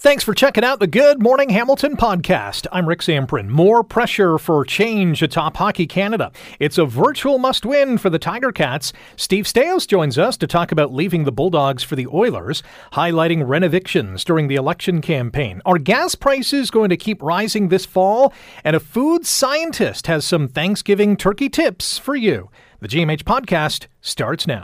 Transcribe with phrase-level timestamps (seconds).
[0.00, 2.68] Thanks for checking out the Good Morning Hamilton podcast.
[2.70, 3.48] I'm Rick Samprin.
[3.48, 6.30] More pressure for change atop Hockey Canada.
[6.60, 8.92] It's a virtual must win for the Tiger Cats.
[9.16, 14.22] Steve Staios joins us to talk about leaving the Bulldogs for the Oilers, highlighting renovictions
[14.22, 15.60] during the election campaign.
[15.66, 18.32] Are gas prices going to keep rising this fall?
[18.62, 22.50] And a food scientist has some Thanksgiving turkey tips for you.
[22.80, 24.62] The GMH podcast starts now.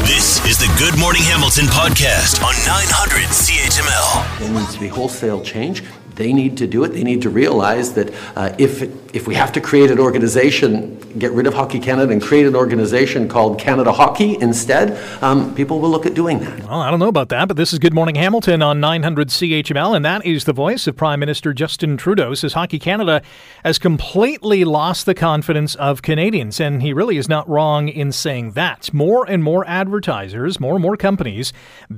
[0.00, 4.40] This is the Good Morning Hamilton podcast on 900 CHML.
[4.40, 5.84] There needs to be wholesale change.
[6.18, 6.88] They need to do it.
[6.88, 8.82] They need to realize that uh, if,
[9.14, 12.56] if we have to create an organization, get rid of Hockey Canada and create an
[12.56, 16.58] organization called Canada Hockey instead, um, people will look at doing that.
[16.64, 19.94] Well, I don't know about that, but this is Good Morning Hamilton on 900 CHML,
[19.94, 22.34] and that is the voice of Prime Minister Justin Trudeau.
[22.34, 23.22] Says Hockey Canada
[23.64, 28.52] has completely lost the confidence of Canadians, and he really is not wrong in saying
[28.52, 28.92] that.
[28.92, 31.52] More and more advertisers, more and more companies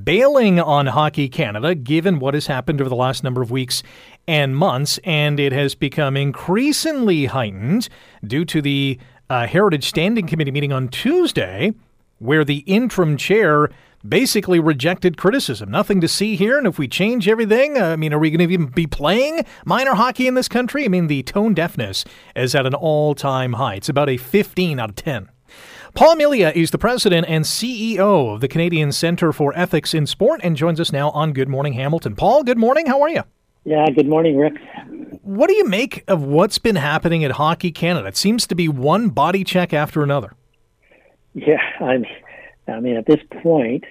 [0.05, 3.83] bailing on Hockey Canada, given what has happened over the last number of weeks
[4.31, 7.89] and months, and it has become increasingly heightened
[8.25, 8.97] due to the
[9.29, 11.73] uh, Heritage Standing Committee meeting on Tuesday,
[12.21, 13.71] where the interim chair
[14.09, 15.69] basically rejected criticism.
[15.69, 18.47] Nothing to see here, and if we change everything, uh, I mean, are we going
[18.47, 20.85] to even be playing minor hockey in this country?
[20.85, 22.05] I mean, the tone deafness
[22.37, 23.75] is at an all time high.
[23.75, 25.29] It's about a 15 out of 10.
[25.95, 30.41] Paul Melia is the president and CEO of the Canadian Centre for Ethics in Sport
[30.45, 32.15] and joins us now on Good Morning Hamilton.
[32.15, 32.87] Paul, good morning.
[32.87, 33.25] How are you?
[33.65, 34.55] Yeah, good morning, Rick.
[35.23, 38.09] What do you make of what's been happening at Hockey Canada?
[38.09, 40.35] It seems to be one body check after another.
[41.35, 42.07] Yeah, I'm.
[42.67, 43.85] I mean, at this point,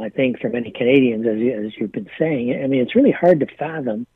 [0.00, 3.12] I think for many Canadians, as, you, as you've been saying, I mean, it's really
[3.12, 4.06] hard to fathom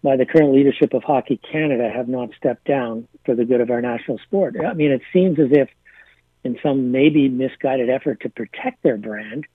[0.00, 3.70] why the current leadership of Hockey Canada have not stepped down for the good of
[3.70, 4.56] our national sport.
[4.64, 5.68] I mean, it seems as if,
[6.44, 9.46] in some maybe misguided effort to protect their brand,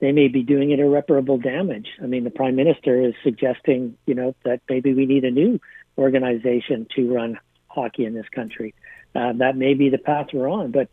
[0.00, 1.88] they may be doing it irreparable damage.
[2.02, 5.60] I mean, the prime minister is suggesting, you know, that maybe we need a new
[5.96, 8.74] organization to run hockey in this country.
[9.14, 10.88] Uh, that may be the path we're on, but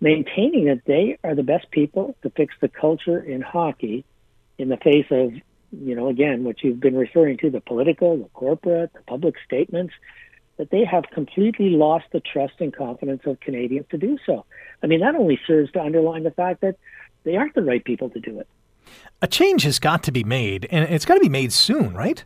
[0.00, 4.04] maintaining that they are the best people to fix the culture in hockey
[4.58, 5.32] in the face of,
[5.72, 9.94] you know, again, what you've been referring to, the political, the corporate, the public statements,
[10.58, 14.44] that they have completely lost the trust and confidence of Canadians to do so.
[14.82, 16.76] I mean, that only serves to underline the fact that
[17.28, 18.48] they aren't the right people to do it.
[19.20, 22.24] A change has got to be made, and it's got to be made soon, right?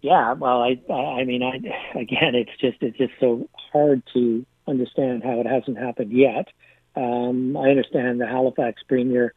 [0.00, 1.56] Yeah, well, I, I mean, I,
[1.98, 6.46] again, it's just, it's just so hard to understand how it hasn't happened yet.
[6.94, 9.34] Um, I understand the Halifax Premier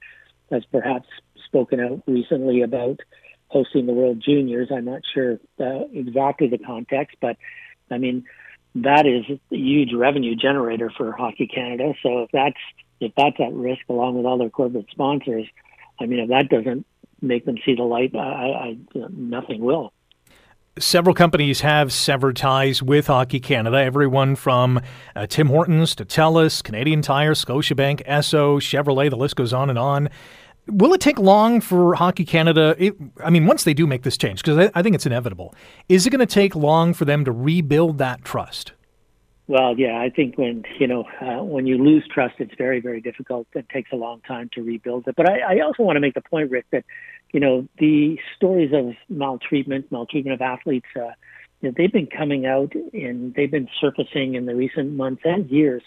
[0.52, 1.08] has perhaps
[1.46, 3.00] spoken out recently about
[3.47, 4.69] hosting the World Juniors.
[4.72, 7.38] I'm not sure uh, exactly the context, but
[7.90, 8.25] I mean,
[8.84, 11.94] that is a huge revenue generator for Hockey Canada.
[12.03, 12.57] So if that's
[13.00, 15.45] if that's at risk along with all their corporate sponsors,
[16.00, 16.85] I mean, if that doesn't
[17.22, 18.78] make them see the light, I, I,
[19.09, 19.94] nothing will.
[20.78, 23.78] Several companies have severed ties with Hockey Canada.
[23.78, 24.79] Everyone from
[25.13, 29.78] uh, Tim Hortons to TELUS, Canadian Tire, Scotiabank, Esso, Chevrolet, the list goes on and
[29.78, 30.09] on.
[30.69, 32.75] Will it take long for Hockey Canada?
[32.78, 35.53] It, I mean, once they do make this change, because I, I think it's inevitable,
[35.88, 38.74] is it going to take long for them to rebuild that trust?
[39.47, 43.02] Well, yeah, I think when you know uh, when you lose trust, it's very, very
[43.02, 43.47] difficult.
[43.56, 45.16] It takes a long time to rebuild it.
[45.16, 46.85] But I, I also want to make the point, Rick, that
[47.34, 51.13] you know the stories of maltreatment, maltreatment of athletes, uh,
[51.62, 55.50] you know, they've been coming out and they've been surfacing in the recent months and
[55.50, 55.81] years,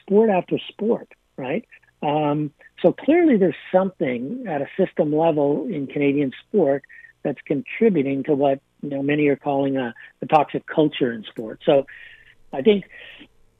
[0.00, 1.66] sport after sport, right?
[2.02, 2.52] Um,
[2.82, 6.84] so clearly, there's something at a system level in Canadian sport
[7.22, 11.60] that's contributing to what you know many are calling a, a toxic culture in sport.
[11.64, 11.86] So
[12.52, 12.84] I think,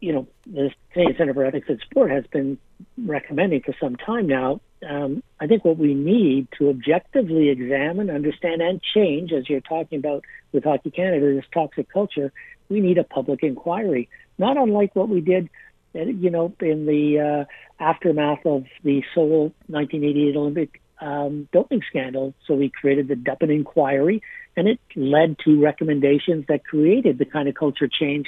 [0.01, 2.59] you know, the Canadian Center for Ethics in Sport has been
[2.99, 4.61] recommending for some time now.
[4.89, 9.99] Um, I think what we need to objectively examine, understand, and change, as you're talking
[9.99, 12.33] about with Hockey Canada, this toxic culture,
[12.69, 14.09] we need a public inquiry,
[14.39, 15.49] not unlike what we did,
[15.95, 22.35] you know, in the uh, aftermath of the Seoul 1988 Olympic um, doping scandal.
[22.47, 24.23] So we created the Doping Inquiry,
[24.57, 28.27] and it led to recommendations that created the kind of culture change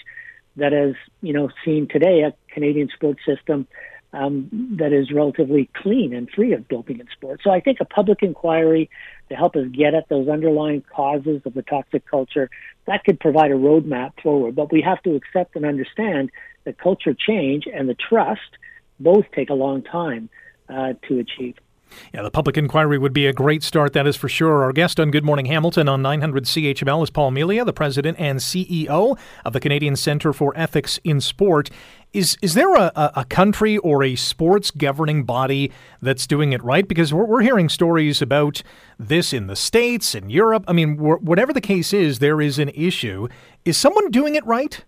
[0.57, 3.67] that has, you know, seen today a Canadian sports system
[4.13, 4.49] um,
[4.79, 7.43] that is relatively clean and free of doping in sports.
[7.45, 8.89] So I think a public inquiry
[9.29, 12.49] to help us get at those underlying causes of the toxic culture
[12.87, 14.55] that could provide a roadmap forward.
[14.55, 16.31] But we have to accept and understand
[16.65, 18.41] that culture change and the trust
[19.01, 20.29] both take a long time
[20.69, 21.57] uh, to achieve.
[22.13, 24.63] Yeah, the public inquiry would be a great start, that is for sure.
[24.63, 28.39] Our guest on Good Morning Hamilton on 900 CHML is Paul Melia, the president and
[28.39, 31.71] CEO of the Canadian Centre for Ethics in Sport.
[32.13, 36.87] Is is there a, a country or a sports governing body that's doing it right?
[36.87, 38.63] Because we're, we're hearing stories about
[38.99, 40.65] this in the States in Europe.
[40.67, 43.29] I mean, whatever the case is, there is an issue.
[43.65, 44.83] Is someone doing it right?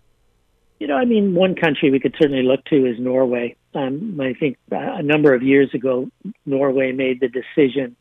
[0.79, 3.55] You know, I mean, one country we could certainly look to is Norway.
[3.73, 6.09] Um, I think a number of years ago,
[6.45, 7.95] Norway made the decision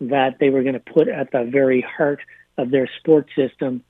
[0.00, 2.20] that they were going to put at the very heart
[2.58, 3.84] of their sports system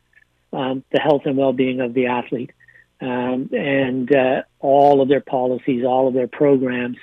[0.52, 2.52] um, the health and well-being of the athlete,
[3.00, 6.98] um, and uh, all of their policies, all of their programs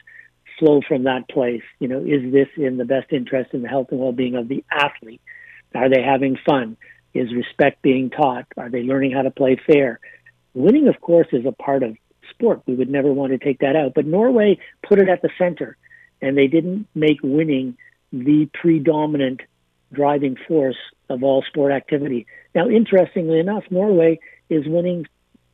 [0.60, 1.64] flow from that place.
[1.80, 4.64] You know, is this in the best interest in the health and well-being of the
[4.72, 5.22] athlete?
[5.74, 6.78] Are they having fun?
[7.14, 8.46] Is respect being taught?
[8.56, 10.00] Are they learning how to play fair?
[10.54, 11.98] Winning, of course, is a part of
[12.40, 12.62] sport.
[12.66, 13.94] We would never want to take that out.
[13.94, 15.78] But Norway put it at the center,
[16.22, 17.78] and they didn't make winning
[18.12, 19.42] the predominant
[19.92, 20.78] driving force
[21.10, 22.26] of all sport activity.
[22.56, 24.20] Now, interestingly enough, Norway
[24.50, 25.06] is winning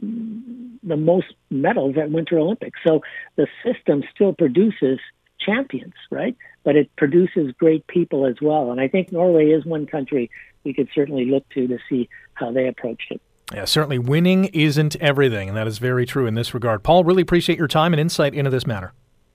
[0.01, 2.79] the most medals at Winter Olympics.
[2.85, 3.01] So
[3.35, 4.99] the system still produces
[5.39, 6.35] champions, right?
[6.63, 8.71] But it produces great people as well.
[8.71, 10.29] And I think Norway is one country
[10.63, 13.21] we could certainly look to to see how they approached it.
[13.53, 16.83] Yeah, certainly winning isn't everything, and that is very true in this regard.
[16.83, 18.93] Paul, really appreciate your time and insight into this matter.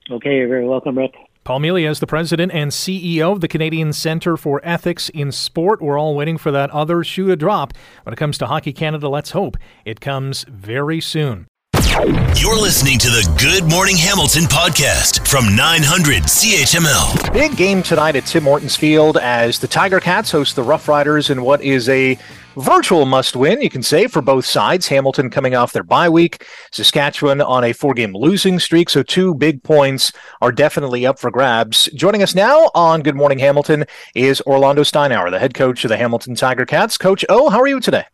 [0.09, 1.13] Okay, you're very welcome, Rick.
[1.43, 5.81] Paul Melia is the president and CEO of the Canadian Centre for Ethics in Sport.
[5.81, 7.73] We're all waiting for that other shoe to drop.
[8.03, 11.47] When it comes to Hockey Canada, let's hope it comes very soon.
[11.91, 17.33] You're listening to the Good Morning Hamilton podcast from 900 CHML.
[17.33, 21.29] Big game tonight at Tim Hortons Field as the Tiger Cats host the Rough Riders
[21.29, 22.17] in what is a
[22.55, 24.87] virtual must win, you can say, for both sides.
[24.87, 28.89] Hamilton coming off their bye week, Saskatchewan on a four game losing streak.
[28.89, 31.89] So, two big points are definitely up for grabs.
[31.93, 33.83] Joining us now on Good Morning Hamilton
[34.15, 36.97] is Orlando Steinauer, the head coach of the Hamilton Tiger Cats.
[36.97, 38.05] Coach O, how are you today?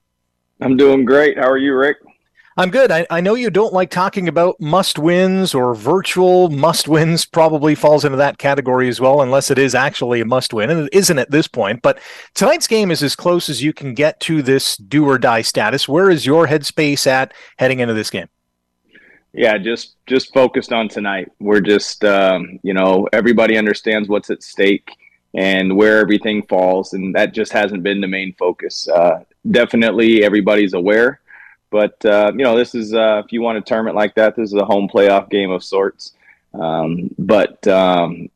[0.61, 1.37] I'm doing great.
[1.37, 1.97] How are you, Rick?
[2.59, 2.89] I'm good.
[2.89, 7.75] I, I know you don't like talking about must wins or virtual must wins, probably
[7.75, 10.71] falls into that category as well, unless it is actually a must win.
[10.71, 11.83] And it isn't at this point.
[11.83, 11.99] But
[12.33, 15.87] tonight's game is as close as you can get to this do or die status.
[15.87, 18.27] Where is your headspace at heading into this game?
[19.33, 21.31] Yeah, just just focused on tonight.
[21.39, 24.89] We're just um, you know everybody understands what's at stake
[25.35, 28.87] and where everything falls, and that just hasn't been the main focus.
[28.87, 31.19] Uh, definitely, everybody's aware
[31.69, 34.35] but uh, you know, this is uh, if you want to term it like that,
[34.35, 36.13] this is a home playoff game of sorts.
[36.53, 38.29] Um, but um,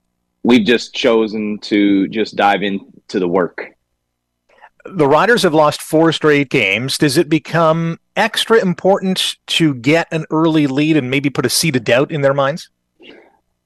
[0.43, 3.75] we've just chosen to just dive into the work.
[4.85, 6.97] The Riders have lost four straight games.
[6.97, 11.75] Does it become extra important to get an early lead and maybe put a seed
[11.75, 12.69] of doubt in their minds?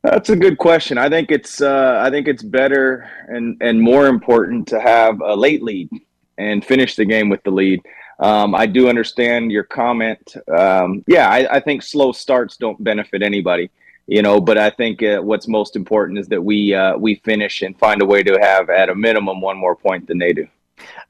[0.03, 0.97] That's a good question.
[0.97, 5.35] I think it's uh, I think it's better and and more important to have a
[5.35, 5.89] late lead
[6.37, 7.81] and finish the game with the lead.
[8.19, 10.35] Um, I do understand your comment.
[10.47, 13.69] Um, yeah, I, I, think slow starts don't benefit anybody,
[14.07, 14.39] you know.
[14.39, 18.01] But I think uh, what's most important is that we uh, we finish and find
[18.01, 20.47] a way to have at a minimum one more point than they do.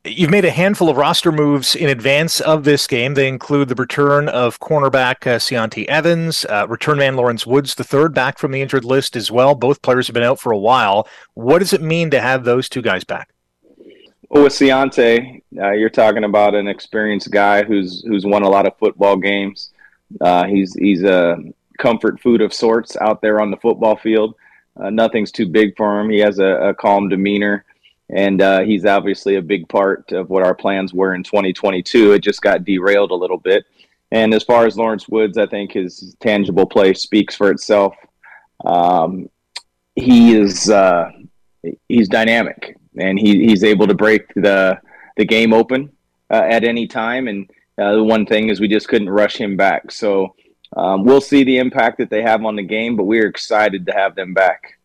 [0.04, 3.16] You've made a handful of roster moves in advance of this game.
[3.16, 8.14] They include the return of cornerback uh, Evans, uh, return man Lawrence Woods, the third
[8.14, 9.56] back from the injured list as well.
[9.56, 11.08] Both players have been out for a while.
[11.34, 13.30] What does it mean to have those two guys back?
[14.30, 18.66] Well, with Ciante, uh, you're talking about an experienced guy who's who's won a lot
[18.66, 19.72] of football games.
[20.20, 21.38] Uh, he's he's a
[21.78, 24.36] comfort food of sorts out there on the football field.
[24.78, 26.10] Uh, nothing's too big for him.
[26.10, 27.66] He has a, a calm demeanor,
[28.10, 32.14] and uh, he's obviously a big part of what our plans were in 2022.
[32.14, 33.66] It just got derailed a little bit.
[34.12, 37.96] And as far as Lawrence Woods, I think his tangible play speaks for itself.
[38.64, 39.30] Um,
[39.96, 41.12] he is uh,
[41.88, 44.80] he's dynamic and he, he's able to break the
[45.18, 45.92] the game open
[46.30, 47.28] uh, at any time.
[47.28, 49.92] And uh, the one thing is we just couldn't rush him back.
[49.92, 50.36] So
[50.76, 53.94] um, we'll see the impact that they have on the game, but we're excited to
[53.94, 54.78] have them back.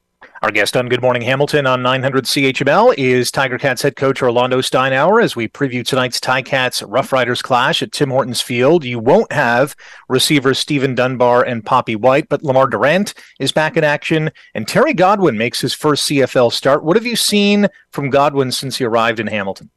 [0.43, 4.63] Our guest on Good Morning Hamilton on 900 CHML is Tiger Cats head coach Orlando
[4.63, 8.83] Steinauer as we preview tonight's Tiger Ticats Rough Riders clash at Tim Hortons Field.
[8.83, 9.77] You won't have
[10.09, 14.95] receivers Steven Dunbar and Papi White, but Lemar Durant is back in action and Terry
[14.95, 16.85] Godwin makes his first CFL start.
[16.85, 19.69] What have you seen from Godwin since he arrived in Hamilton?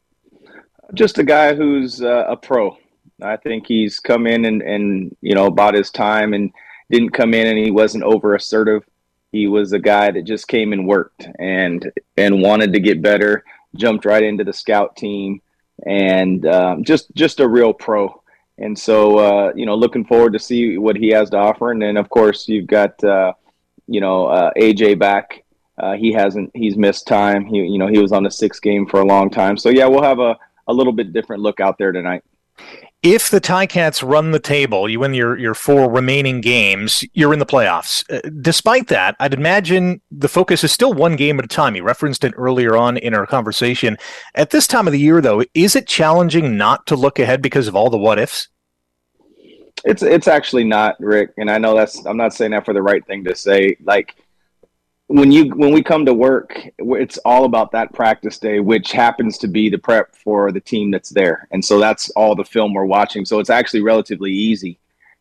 [0.94, 2.78] Just a guy who's uh, a pro.
[3.22, 6.54] I think he's come in and, and, you know, about his time and
[6.90, 8.86] didn't come in and he wasn't over assertive
[9.34, 13.44] he was a guy that just came and worked and and wanted to get better.
[13.76, 15.42] Jumped right into the scout team
[15.86, 18.22] and um, just just a real pro.
[18.60, 21.72] And so uh, you know, looking forward to see what he has to offer.
[21.72, 23.34] And then of course you've got uh,
[23.88, 25.44] you know uh, AJ back
[25.76, 26.52] Uh, he hasn't.
[26.54, 27.46] He's missed time.
[27.46, 29.58] He, you know, he was on the sixth game for a long time.
[29.58, 30.38] So yeah, we'll have a,
[30.68, 32.24] a little bit different look out there tonight.
[33.04, 37.40] If the Ticats run the table, you win your, your four remaining games, you're in
[37.40, 38.10] the playoffs.
[38.10, 41.76] Uh, despite that, I'd imagine the focus is still one game at a time.
[41.76, 43.98] You referenced it earlier on in our conversation.
[44.36, 47.68] At this time of the year, though, is it challenging not to look ahead because
[47.68, 48.48] of all the what ifs?
[49.84, 52.82] It's it's actually not, Rick, and I know that's I'm not saying that for the
[52.82, 53.76] right thing to say.
[53.84, 54.16] Like
[55.08, 59.38] when you when we come to work it's all about that practice day which happens
[59.38, 61.48] to be the prep for the team that's there.
[61.52, 63.26] And so that's all the film we're watching.
[63.26, 64.80] So it's actually relatively easy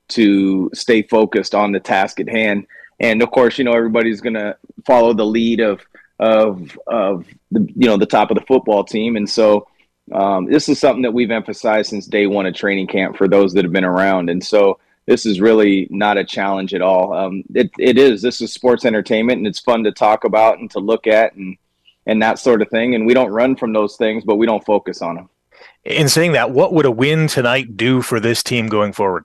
[0.09, 2.67] to stay focused on the task at hand.
[3.01, 5.85] And of course you know everybody's going to follow the lead of
[6.19, 9.17] of of the you know the top of the football team.
[9.17, 9.67] And so
[10.12, 13.53] um, this is something that we've emphasized since day one of training camp for those
[13.55, 14.31] that have been around.
[14.31, 14.79] And so
[15.12, 17.12] this is really not a challenge at all.
[17.12, 18.23] Um, it, it is.
[18.23, 21.59] This is sports entertainment, and it's fun to talk about and to look at and
[22.07, 22.95] and that sort of thing.
[22.95, 25.28] And we don't run from those things, but we don't focus on them.
[25.85, 29.25] In saying that, what would a win tonight do for this team going forward?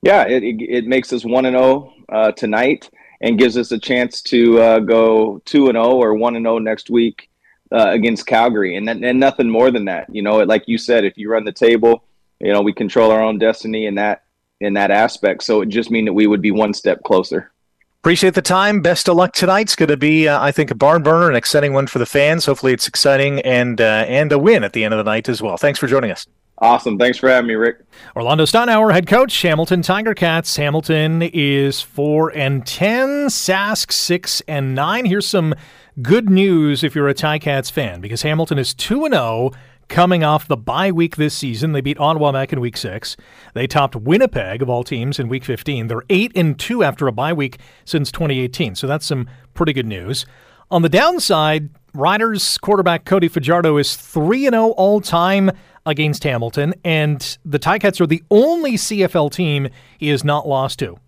[0.00, 2.88] Yeah, it, it, it makes us one and zero oh, uh, tonight,
[3.20, 6.46] and gives us a chance to uh, go two and zero oh or one and
[6.46, 7.28] zero next week
[7.70, 10.06] uh, against Calgary, and and nothing more than that.
[10.08, 12.02] You know, like you said, if you run the table,
[12.40, 14.22] you know we control our own destiny, and that
[14.60, 15.42] in that aspect.
[15.42, 17.52] So it just mean that we would be one step closer.
[18.00, 18.82] Appreciate the time.
[18.82, 19.62] Best of luck tonight.
[19.62, 22.06] It's going to be, uh, I think, a barn burner, an exciting one for the
[22.06, 22.46] fans.
[22.46, 25.42] Hopefully, it's exciting and uh, and a win at the end of the night as
[25.42, 25.56] well.
[25.56, 26.26] Thanks for joining us.
[26.58, 26.98] Awesome.
[26.98, 27.80] Thanks for having me, Rick.
[28.14, 30.56] Orlando Steinauer, head coach, Hamilton Tiger Cats.
[30.56, 33.26] Hamilton is four and ten.
[33.26, 35.04] Sask six and nine.
[35.04, 35.54] Here's some
[36.00, 39.50] good news if you're a Ticats fan, because Hamilton is two and zero.
[39.50, 39.52] Oh
[39.88, 41.72] coming off the bye week this season.
[41.72, 43.16] They beat Ottawa back in week six.
[43.54, 45.88] They topped Winnipeg, of all teams, in week 15.
[45.88, 48.74] They're 8 and 2 after a bye week since 2018.
[48.74, 50.26] So that's some pretty good news.
[50.70, 55.50] On the downside, Riders quarterback Cody Fajardo is 3 0 all time
[55.86, 60.98] against Hamilton, and the Ticats are the only CFL team he has not lost to.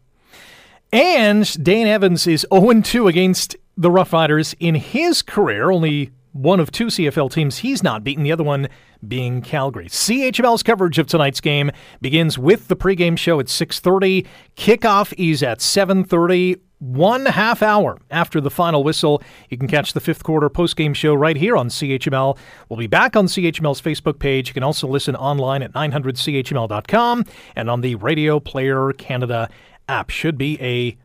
[0.92, 6.60] And Dane Evans is 0 2 against the Rough Riders in his career, only one
[6.60, 8.68] of two CFL teams he's not beaten, the other one
[9.06, 9.86] being Calgary.
[9.86, 11.70] CHML's coverage of tonight's game
[12.00, 14.26] begins with the pregame show at 6:30.
[14.56, 16.56] Kickoff is at 7:30.
[16.80, 21.12] One half hour after the final whistle, you can catch the fifth quarter postgame show
[21.12, 22.38] right here on CHML.
[22.68, 24.48] We'll be back on CHML's Facebook page.
[24.48, 27.24] You can also listen online at 900CHML.com
[27.56, 29.48] and on the Radio Player Canada
[29.88, 30.10] app.
[30.10, 30.96] Should be a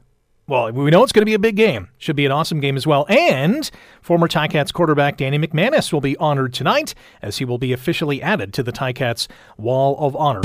[0.45, 1.87] well, we know it's going to be a big game.
[1.97, 3.05] Should be an awesome game as well.
[3.07, 3.69] And
[4.01, 8.53] former Ticats quarterback Danny McManus will be honored tonight as he will be officially added
[8.55, 10.41] to the Ticats Wall of Honor.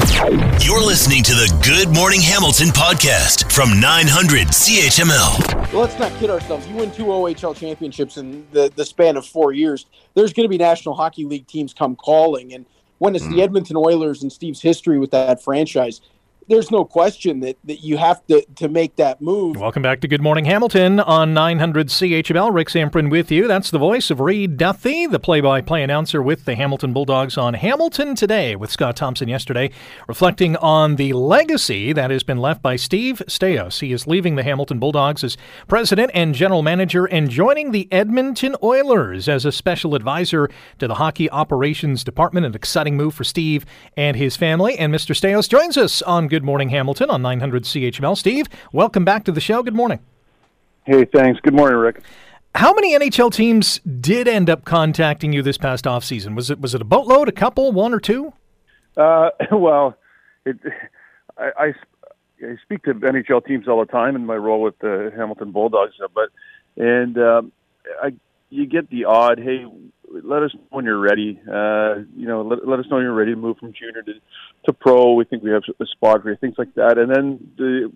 [0.60, 5.72] You're listening to the Good Morning Hamilton podcast from 900 CHML.
[5.72, 6.68] Well, let's not kid ourselves.
[6.68, 9.86] You win two OHL championships in the, the span of four years.
[10.14, 12.54] There's going to be National Hockey League teams come calling.
[12.54, 12.66] And
[12.98, 13.34] when it's mm.
[13.34, 16.00] the Edmonton Oilers and Steve's history with that franchise,
[16.48, 19.56] there's no question that, that you have to, to make that move.
[19.56, 22.52] Welcome back to Good Morning Hamilton on 900 CHML.
[22.52, 23.46] Rick Samprin with you.
[23.46, 28.14] That's the voice of Reed Duthie, the play-by-play announcer with the Hamilton Bulldogs on Hamilton
[28.14, 29.70] Today with Scott Thompson yesterday,
[30.08, 33.80] reflecting on the legacy that has been left by Steve Staios.
[33.80, 35.36] He is leaving the Hamilton Bulldogs as
[35.66, 40.94] president and general manager and joining the Edmonton Oilers as a special advisor to the
[40.94, 42.46] hockey operations department.
[42.46, 44.78] An exciting move for Steve and his family.
[44.78, 45.14] And Mr.
[45.14, 48.16] Staios joins us on Good Good Morning Hamilton on 900 CHML.
[48.16, 49.60] Steve, welcome back to the show.
[49.60, 49.98] Good morning.
[50.84, 51.40] Hey, thanks.
[51.40, 52.00] Good morning, Rick.
[52.54, 56.36] How many NHL teams did end up contacting you this past off season?
[56.36, 58.32] Was it was it a boatload, a couple, one or two?
[58.96, 59.96] Uh, well,
[60.46, 60.58] it,
[61.36, 61.66] I, I,
[62.46, 65.94] I speak to NHL teams all the time in my role with the Hamilton Bulldogs,
[66.14, 66.28] but
[66.76, 67.50] and um,
[68.00, 68.12] I
[68.48, 69.66] you get the odd, hey,
[70.10, 71.40] let us know when you're ready.
[71.46, 74.14] Uh, you know, let, let us know you're ready to move from junior to,
[74.66, 75.14] to pro.
[75.14, 76.98] We think we have a spot for you, things like that.
[76.98, 77.92] And then the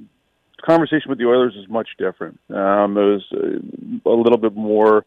[0.64, 2.38] conversation with the Oilers is much different.
[2.50, 5.04] Um, it was uh, a little bit more,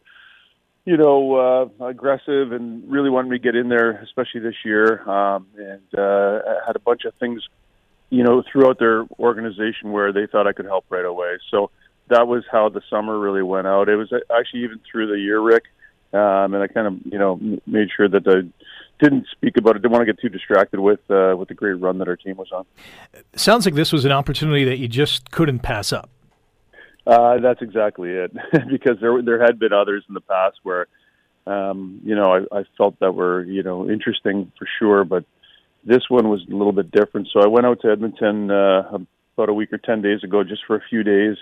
[0.84, 5.08] you know, uh, aggressive and really wanted me to get in there, especially this year.
[5.08, 7.42] Um, and uh, had a bunch of things,
[8.10, 11.38] you know, throughout their organization where they thought I could help right away.
[11.50, 11.70] So
[12.08, 13.88] that was how the summer really went out.
[13.88, 15.64] It was actually even through the year, Rick
[16.12, 18.48] um, and I kind of you know made sure that I
[19.02, 19.82] didn't speak about it.
[19.82, 22.36] Didn't want to get too distracted with uh, with the great run that our team
[22.36, 22.64] was on.
[23.34, 26.10] Sounds like this was an opportunity that you just couldn't pass up.
[27.06, 28.32] Uh, that's exactly it,
[28.68, 30.86] because there there had been others in the past where,
[31.46, 35.24] um, you know, I, I felt that were you know interesting for sure, but
[35.84, 37.28] this one was a little bit different.
[37.32, 38.98] So I went out to Edmonton uh,
[39.36, 41.36] about a week or ten days ago, just for a few days,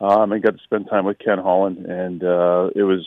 [0.00, 3.04] um, and got to spend time with Ken Holland, and uh, it was,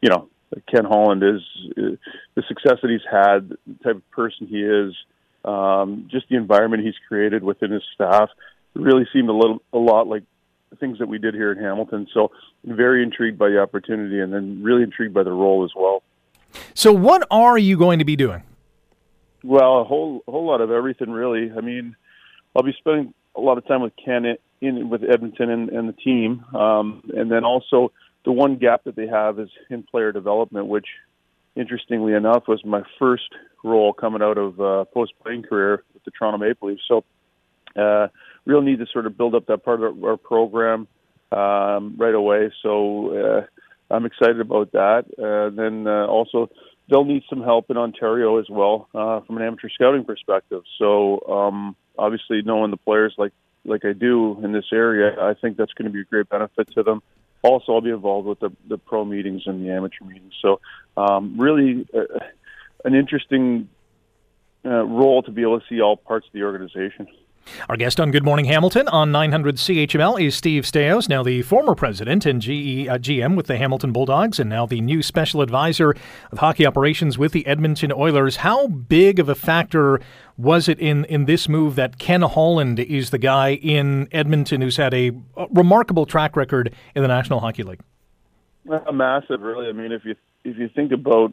[0.00, 0.28] you know,
[0.70, 1.42] Ken Holland is
[1.76, 1.96] uh,
[2.34, 4.94] the success that he's had, the type of person he is,
[5.44, 8.30] um, just the environment he's created within his staff.
[8.74, 10.22] Really seemed a little, a lot like
[10.78, 12.06] things that we did here in Hamilton.
[12.12, 12.30] So
[12.64, 16.02] very intrigued by the opportunity, and then really intrigued by the role as well.
[16.74, 18.42] So, what are you going to be doing?
[19.42, 21.52] Well, a whole whole lot of everything, really.
[21.56, 21.96] I mean,
[22.54, 25.92] I'll be spending a lot of time with Ken in with Edmonton and, and the
[25.92, 27.92] team, um, and then also
[28.26, 30.88] the one gap that they have is in player development, which,
[31.54, 36.10] interestingly enough, was my first role coming out of uh, post playing career with the
[36.10, 36.82] Toronto Maple Leafs.
[36.88, 37.04] So,
[37.80, 38.08] uh,
[38.44, 40.88] real need to sort of build up that part of our, program
[41.30, 42.52] um, right away.
[42.62, 45.04] So, uh, I'm excited about that.
[45.16, 46.50] Uh, then uh, also,
[46.90, 50.64] they'll need some help in Ontario as well uh, from an amateur scouting perspective.
[50.80, 53.32] So, um, obviously, knowing the players like
[53.64, 56.72] like I do in this area, I think that's going to be a great benefit
[56.74, 57.02] to them.
[57.46, 60.34] Also, I'll be involved with the, the pro meetings and the amateur meetings.
[60.42, 60.60] So,
[60.96, 62.18] um, really, uh,
[62.84, 63.68] an interesting
[64.64, 67.06] uh, role to be able to see all parts of the organization.
[67.68, 71.74] Our guest on Good Morning Hamilton on 900 CHML is Steve Staios, now the former
[71.74, 75.94] president and GE, uh, GM with the Hamilton Bulldogs, and now the new special advisor
[76.32, 78.36] of hockey operations with the Edmonton Oilers.
[78.36, 80.00] How big of a factor
[80.36, 84.76] was it in, in this move that Ken Holland is the guy in Edmonton who's
[84.76, 85.12] had a,
[85.50, 87.80] remarkable track record in the National Hockey League?
[88.70, 89.68] Uh, massive, really.
[89.68, 91.32] I mean, if you if you think about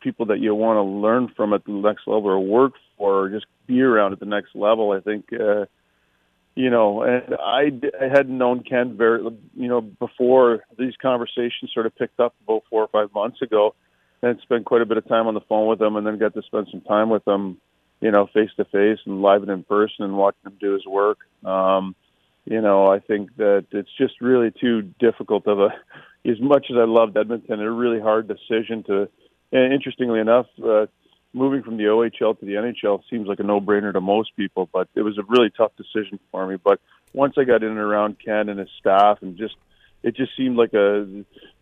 [0.00, 3.46] people that you want to learn from at the next level or work or just
[3.66, 4.92] be around at the next level.
[4.92, 5.66] I think, uh,
[6.54, 7.70] you know, and I,
[8.00, 12.62] I hadn't known Ken very, you know, before these conversations sort of picked up about
[12.70, 13.74] four or five months ago,
[14.22, 16.34] and spent quite a bit of time on the phone with him, and then got
[16.34, 17.58] to spend some time with him,
[18.00, 20.86] you know, face to face and live and in person, and watching him do his
[20.86, 21.18] work.
[21.44, 21.94] Um,
[22.46, 25.68] you know, I think that it's just really too difficult of a.
[26.26, 29.10] As much as I loved Edmonton, a really hard decision to
[29.54, 30.86] and interestingly enough, uh,
[31.34, 34.88] moving from the OHL to the NHL seems like a no-brainer to most people, but
[34.94, 36.56] it was a really tough decision for me.
[36.62, 36.80] But
[37.12, 39.56] once I got in and around Ken and his staff, and just
[40.02, 41.06] it just seemed like a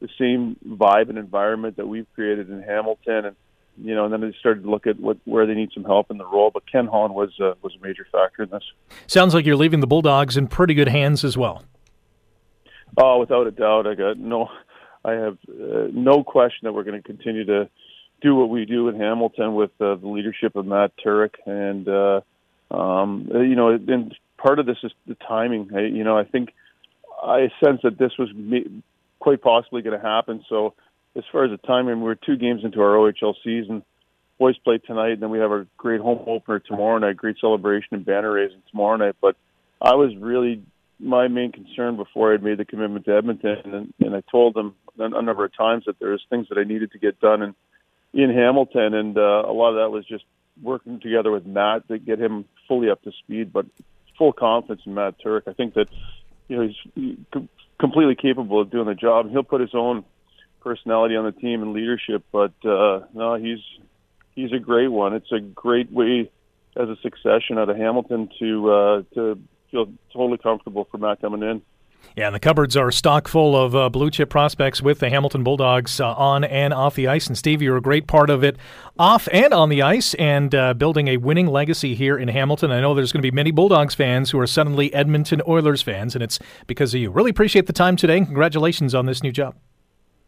[0.00, 3.36] the same vibe and environment that we've created in Hamilton, and
[3.78, 6.10] you know, and then they started to look at what where they need some help
[6.10, 6.50] in the role.
[6.52, 8.64] But Ken Holland was uh, was a major factor in this.
[9.06, 11.64] Sounds like you're leaving the Bulldogs in pretty good hands as well.
[12.96, 14.48] Oh, without a doubt, I got no.
[15.04, 17.68] I have uh, no question that we're going to continue to
[18.22, 22.20] do what we do in Hamilton with uh, the leadership of Matt Turek, and uh,
[22.74, 25.70] um, you know, and part of this is the timing.
[25.74, 26.54] I, you know, I think
[27.22, 28.30] I sense that this was
[29.18, 30.44] quite possibly going to happen.
[30.48, 30.74] So,
[31.16, 33.82] as far as the timing, we're two games into our OHL season.
[34.38, 37.16] Boys play tonight, and then we have our great home opener tomorrow night.
[37.16, 39.16] Great celebration and banner raising tomorrow night.
[39.20, 39.36] But
[39.80, 40.62] I was really
[40.98, 44.74] my main concern before I made the commitment to Edmonton, and, and I told them
[44.98, 47.54] a number of times that there was things that I needed to get done and
[48.12, 50.24] in Hamilton, and uh, a lot of that was just
[50.62, 53.52] working together with Matt to get him fully up to speed.
[53.52, 53.66] But
[54.18, 55.48] full confidence in Matt Turek.
[55.48, 55.88] I think that
[56.48, 57.16] you know he's
[57.80, 59.30] completely capable of doing the job.
[59.30, 60.04] He'll put his own
[60.60, 63.58] personality on the team and leadership, but uh, no, he's
[64.34, 65.14] he's a great one.
[65.14, 66.30] It's a great way
[66.76, 69.38] as a succession out of Hamilton to uh, to
[69.70, 71.62] feel totally comfortable for Matt coming in.
[72.16, 75.42] Yeah, and the cupboards are stock full of uh, blue chip prospects with the Hamilton
[75.42, 77.26] Bulldogs uh, on and off the ice.
[77.26, 78.56] And Steve, you're a great part of it
[78.98, 82.70] off and on the ice and uh, building a winning legacy here in Hamilton.
[82.70, 86.14] I know there's going to be many Bulldogs fans who are suddenly Edmonton Oilers fans,
[86.14, 87.10] and it's because of you.
[87.10, 88.18] Really appreciate the time today.
[88.18, 89.54] And Congratulations on this new job.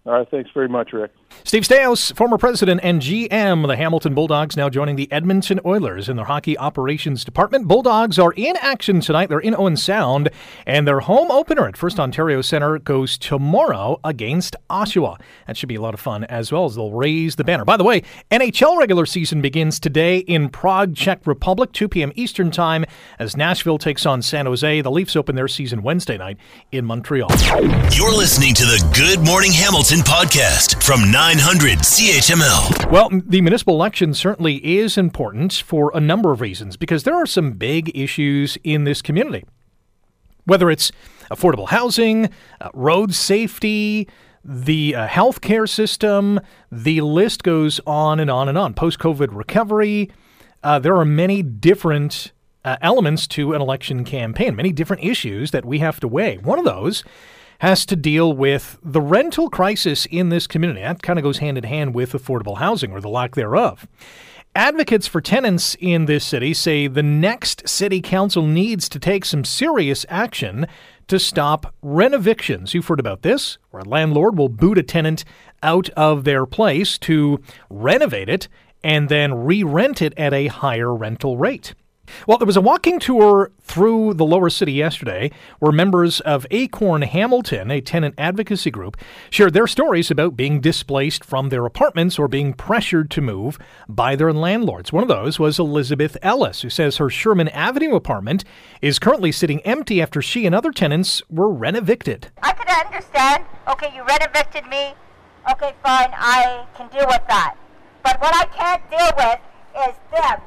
[0.07, 1.13] All right, thanks very much, Rick.
[1.45, 6.11] Steve Staios, former president and GM of the Hamilton Bulldogs, now joining the Edmonton Oilers
[6.11, 7.67] in their hockey operations department.
[7.67, 9.31] Bulldogs are in action tonight.
[9.31, 10.29] They're in Owen Sound,
[10.67, 15.19] and their home opener at First Ontario Centre goes tomorrow against Oshawa.
[15.47, 17.65] That should be a lot of fun as well as they'll raise the banner.
[17.65, 22.13] By the way, NHL regular season begins today in Prague, Czech Republic, 2 p.m.
[22.15, 22.85] Eastern Time,
[23.19, 24.83] as Nashville takes on San Jose.
[24.83, 26.37] The Leafs open their season Wednesday night
[26.73, 27.31] in Montreal.
[27.91, 32.91] You're listening to the Good Morning Hamilton podcast from 900 CHML.
[32.91, 37.27] Well, the municipal election certainly is important for a number of reasons because there are
[37.27, 39.45] some big issues in this community.
[40.45, 40.91] Whether it's
[41.31, 42.31] affordable housing,
[42.61, 44.09] uh, road safety,
[44.45, 48.75] the uh, healthcare system, the list goes on and on and on.
[48.75, 50.11] Post COVID recovery,
[50.63, 52.33] uh, there are many different
[52.65, 56.39] uh, elements to an election campaign, many different issues that we have to weigh.
[56.39, 57.05] One of those
[57.65, 60.83] has to deal with the rental crisis in this community.
[60.83, 63.89] That kind of goes hand in hand with affordable housing or the lack thereof.
[64.55, 69.47] Advocates for tenants in this city say the next city council needs to take some
[69.47, 70.67] serious action
[71.09, 72.75] to stop renovictions.
[72.75, 75.25] You've heard about this, where a landlord will boot a tenant
[75.63, 78.47] out of their place to renovate it
[78.83, 81.73] and then re rent it at a higher rental rate.
[82.27, 87.03] Well, there was a walking tour through the lower city yesterday where members of Acorn
[87.03, 88.97] Hamilton, a tenant advocacy group,
[89.31, 94.17] shared their stories about being displaced from their apartments or being pressured to move by
[94.17, 94.93] their landlords.
[94.93, 98.45] One of those was Elizabeth Ellis, who says her Sherman Avenue apartment
[98.81, 102.27] is currently sitting empty after she and other tenants were renovicted.
[102.43, 104.95] I could understand, okay, you renovicted me,
[105.51, 107.57] okay, fine, I can deal with that.
[108.03, 109.41] But what I can't deal with
[109.89, 110.41] is them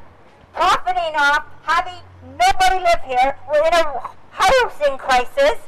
[0.57, 3.37] profiting off having nobody live here.
[3.47, 5.59] We're in a housing crisis,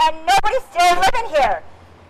[0.00, 1.62] and nobody's still living here.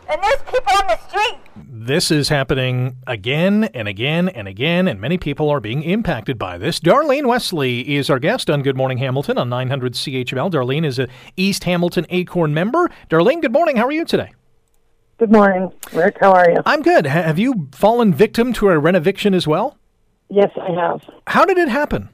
[0.08, 1.38] And there's people on the street.
[1.56, 6.56] This is happening again and again and again, and many people are being impacted by
[6.56, 6.78] this.
[6.78, 10.52] Darlene Wesley is our guest on Good Morning Hamilton on 900 CHML.
[10.52, 12.90] Darlene is a East Hamilton Acorn member.
[13.08, 13.76] Darlene, good morning.
[13.76, 14.32] How are you today?
[15.18, 16.18] Good morning, Rick.
[16.20, 16.58] How are you?
[16.64, 17.06] I'm good.
[17.06, 19.76] have you fallen victim to a renoviction as well?
[20.28, 21.02] Yes, I have.
[21.26, 22.08] How did it happen?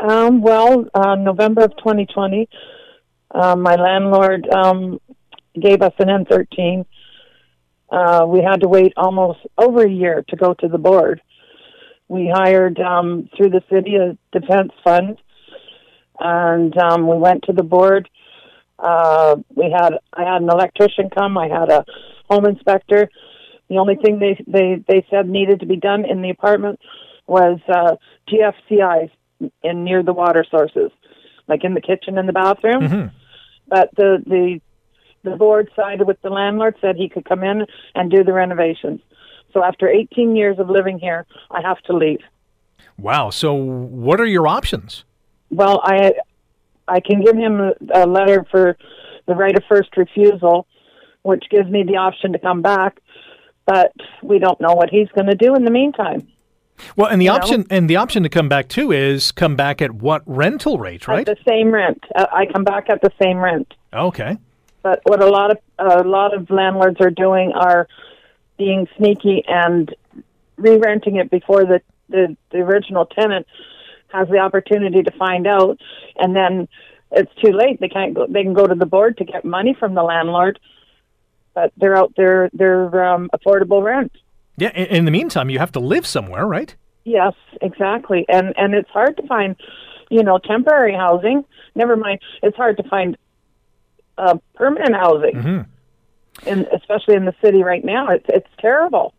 [0.00, 2.48] Um, well, uh, November of 2020,
[3.32, 4.98] uh, my landlord um,
[5.60, 6.86] gave us an N13.
[7.90, 11.20] Uh, we had to wait almost over a year to go to the board.
[12.08, 15.18] We hired um, through the city a defense fund,
[16.18, 18.08] and um, we went to the board.
[18.78, 21.36] Uh, we had I had an electrician come.
[21.36, 21.84] I had a
[22.28, 23.10] home inspector.
[23.68, 26.80] The only thing they they they said needed to be done in the apartment
[27.26, 27.96] was uh,
[28.28, 29.12] GFCI's
[29.62, 30.90] in near the water sources,
[31.48, 32.82] like in the kitchen and the bathroom.
[32.82, 33.16] Mm-hmm.
[33.68, 34.60] But the the
[35.22, 39.00] the board sided with the landlord, said he could come in and do the renovations.
[39.52, 42.20] So after 18 years of living here, I have to leave.
[42.96, 43.30] Wow.
[43.30, 45.04] So what are your options?
[45.50, 46.12] Well, I
[46.86, 48.76] I can give him a letter for
[49.26, 50.66] the right of first refusal,
[51.22, 53.00] which gives me the option to come back.
[53.66, 56.26] But we don't know what he's going to do in the meantime.
[56.96, 57.66] Well, and the you option know?
[57.70, 61.28] and the option to come back too is come back at what rental rate, right?
[61.28, 62.02] At the same rent.
[62.14, 63.72] Uh, I come back at the same rent.
[63.92, 64.36] Okay.
[64.82, 67.88] But what a lot of a lot of landlords are doing are
[68.56, 69.94] being sneaky and
[70.56, 73.46] re-renting it before the, the the original tenant
[74.08, 75.78] has the opportunity to find out,
[76.16, 76.68] and then
[77.12, 77.80] it's too late.
[77.80, 78.26] They can't go.
[78.26, 80.58] They can go to the board to get money from the landlord,
[81.54, 82.50] but they're out there.
[82.52, 84.12] They're um, affordable rent.
[84.60, 84.70] Yeah.
[84.70, 86.74] In the meantime, you have to live somewhere, right?
[87.04, 88.26] Yes, exactly.
[88.28, 89.56] And and it's hard to find,
[90.10, 91.44] you know, temporary housing.
[91.74, 93.16] Never mind, it's hard to find
[94.18, 96.48] uh, permanent housing, mm-hmm.
[96.48, 99.14] and especially in the city right now, it's it's terrible.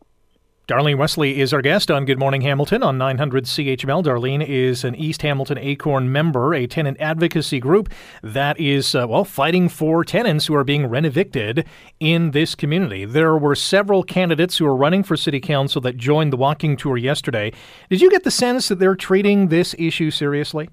[0.68, 4.04] Darlene Wesley is our guest on Good Morning Hamilton on 900 CHML.
[4.04, 7.90] Darlene is an East Hamilton Acorn member, a tenant advocacy group
[8.22, 11.66] that is, uh, well, fighting for tenants who are being renovicted
[12.00, 13.06] in this community.
[13.06, 16.96] There were several candidates who are running for city council that joined the walking tour
[16.96, 17.52] yesterday.
[17.90, 20.70] Did you get the sense that they're treating this issue seriously?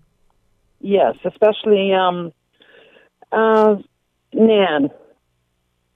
[0.81, 2.33] Yes, especially um,
[3.33, 3.77] uh,
[4.35, 4.91] Nann.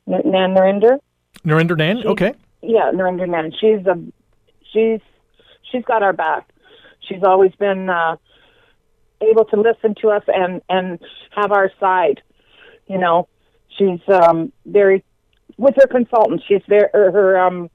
[0.06, 0.98] Nann Nrinder.
[1.44, 3.52] Nrinder Nann, okay yeah, Narendra Nann.
[3.52, 4.00] She's a
[4.72, 5.00] she's
[5.70, 6.48] she's got our back.
[7.00, 8.16] She's always been uh,
[9.20, 10.98] able to listen to us and and
[11.34, 12.22] have our side.
[12.86, 13.28] You know,
[13.76, 15.04] she's um, very
[15.56, 16.44] with her consultants.
[16.46, 17.68] She's very her um,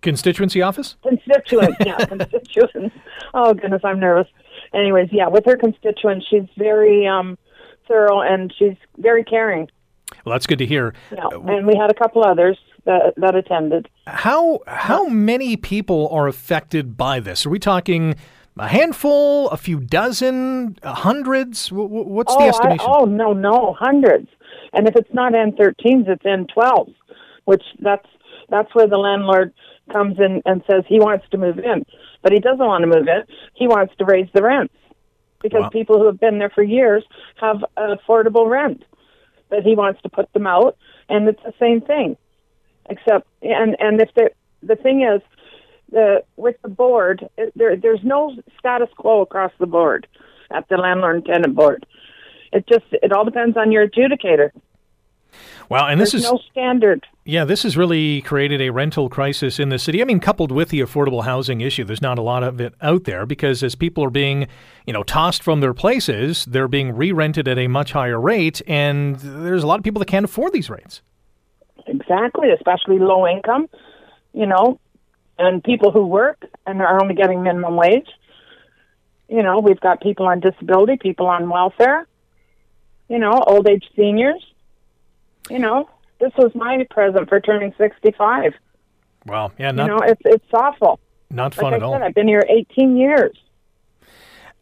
[0.00, 0.96] constituency office.
[1.02, 2.94] Constituents, yeah, constituents.
[3.34, 4.28] Oh goodness, I'm nervous.
[4.72, 7.38] Anyways, yeah, with her constituents, she's very um,
[7.88, 9.68] thorough and she's very caring.
[10.24, 10.94] Well, that's good to hear.
[11.10, 12.58] Yeah, and we had a couple others
[12.88, 13.88] that, that attended.
[14.06, 17.44] How how many people are affected by this?
[17.44, 18.16] Are we talking
[18.58, 21.70] a handful, a few dozen, hundreds?
[21.70, 22.80] What's oh, the estimation?
[22.80, 24.28] I, oh no, no, hundreds.
[24.72, 26.94] And if it's not N13s, it's N12s,
[27.44, 28.06] which that's
[28.48, 29.52] that's where the landlord
[29.92, 31.84] comes in and says he wants to move in,
[32.22, 33.22] but he doesn't want to move in.
[33.54, 34.74] He wants to raise the rents
[35.42, 35.68] because wow.
[35.68, 37.04] people who have been there for years
[37.36, 38.82] have affordable rent.
[39.50, 40.76] But he wants to put them out,
[41.08, 42.16] and it's the same thing
[42.88, 44.30] except and and if the
[44.62, 45.22] the thing is
[45.90, 50.06] the with the board it, there there's no status quo across the board
[50.50, 51.86] at the landlord and tenant board
[52.52, 54.50] it just it all depends on your adjudicator
[55.68, 57.06] Wow, and this There's is no standard.
[57.24, 60.00] Yeah, this has really created a rental crisis in the city.
[60.00, 63.04] I mean, coupled with the affordable housing issue, there's not a lot of it out
[63.04, 64.48] there because as people are being,
[64.86, 69.16] you know, tossed from their places, they're being re-rented at a much higher rate, and
[69.16, 71.02] there's a lot of people that can't afford these rates.
[71.88, 73.68] Exactly, especially low income,
[74.32, 74.78] you know,
[75.38, 78.08] and people who work and are only getting minimum wage.
[79.28, 82.06] You know, we've got people on disability, people on welfare.
[83.08, 84.44] you know, old age seniors.
[85.50, 85.88] You know,
[86.20, 88.52] this was my present for turning 65.
[89.26, 89.52] Wow.
[89.58, 91.00] Yeah, you not, know, it's it's awful.
[91.30, 91.92] not Like fun I at all.
[91.94, 93.36] said, I've been here 18 years.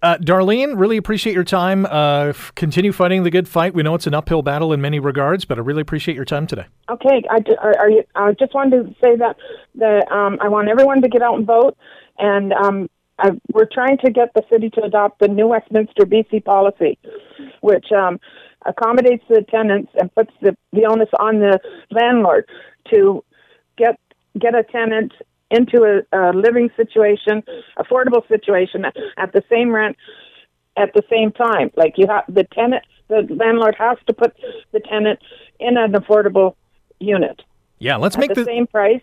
[0.03, 1.87] Uh, Darlene, really appreciate your time.
[1.87, 3.75] Uh, continue fighting the good fight.
[3.75, 6.47] We know it's an uphill battle in many regards, but I really appreciate your time
[6.47, 6.67] today.
[6.91, 9.37] Okay, I, are, you, I just wanted to say that
[9.75, 11.77] the um, I want everyone to get out and vote,
[12.19, 16.45] and um, I, we're trying to get the city to adopt the New Westminster BC
[16.45, 16.99] policy,
[17.63, 18.21] which um,
[18.67, 21.59] accommodates the tenants and puts the, the onus on the
[21.91, 22.47] landlord
[22.93, 23.25] to
[23.79, 23.99] get
[24.39, 25.13] get a tenant
[25.51, 27.43] into a, a living situation,
[27.79, 28.85] affordable situation
[29.17, 29.97] at the same rent
[30.77, 31.71] at the same time.
[31.77, 34.35] Like you have the tenant, the landlord has to put
[34.73, 35.21] the tenant
[35.59, 36.55] in an affordable
[36.99, 37.43] unit
[37.79, 39.03] Yeah, let's at make the this same price.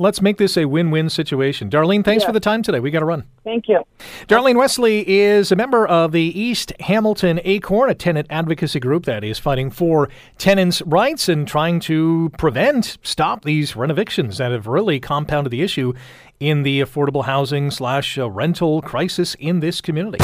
[0.00, 1.68] Let's make this a win-win situation.
[1.68, 2.28] Darlene, thanks Yeah.
[2.28, 2.80] for the time today.
[2.80, 3.24] We got to run.
[3.44, 3.82] Thank you.
[4.28, 9.22] Darlene Wesley is a member of the East Hamilton Acorn, a tenant advocacy group that
[9.22, 10.08] is fighting for
[10.38, 15.92] tenants' rights and trying to prevent, stop these renovictions that have really compounded the issue
[16.40, 20.16] in the affordable housing slash uh, rental crisis in this community.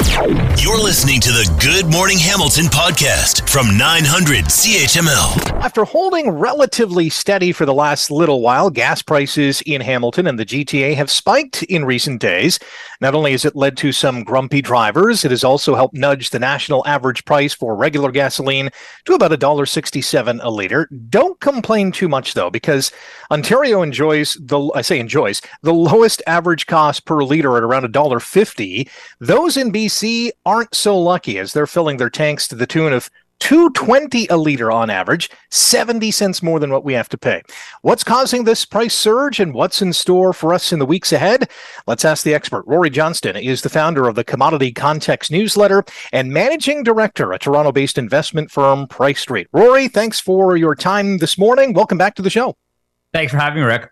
[0.59, 5.61] You're listening to the Good Morning Hamilton podcast from 900 CHML.
[5.61, 10.46] After holding relatively steady for the last little while, gas prices in Hamilton and the
[10.46, 12.59] GTA have spiked in recent days.
[13.02, 16.38] Not only has it led to some grumpy drivers, it has also helped nudge the
[16.38, 18.70] national average price for regular gasoline
[19.05, 20.88] to about $1.67 a liter.
[21.11, 22.90] Don't complain too much though, because
[23.31, 28.88] Ontario enjoys the I say enjoys the lowest average cost per liter at around $1.50.
[29.20, 33.10] Those in BC aren't so lucky as they're filling their tanks to the tune of
[33.40, 37.42] 220 a liter on average, 70 cents more than what we have to pay.
[37.82, 41.50] What's causing this price surge and what's in store for us in the weeks ahead?
[41.86, 42.64] Let's ask the expert.
[42.66, 47.98] Rory Johnston is the founder of the Commodity Context newsletter and managing director at Toronto-based
[47.98, 49.48] investment firm Price Street.
[49.52, 51.72] Rory, thanks for your time this morning.
[51.72, 52.56] Welcome back to the show.
[53.12, 53.90] Thanks for having me, Rick.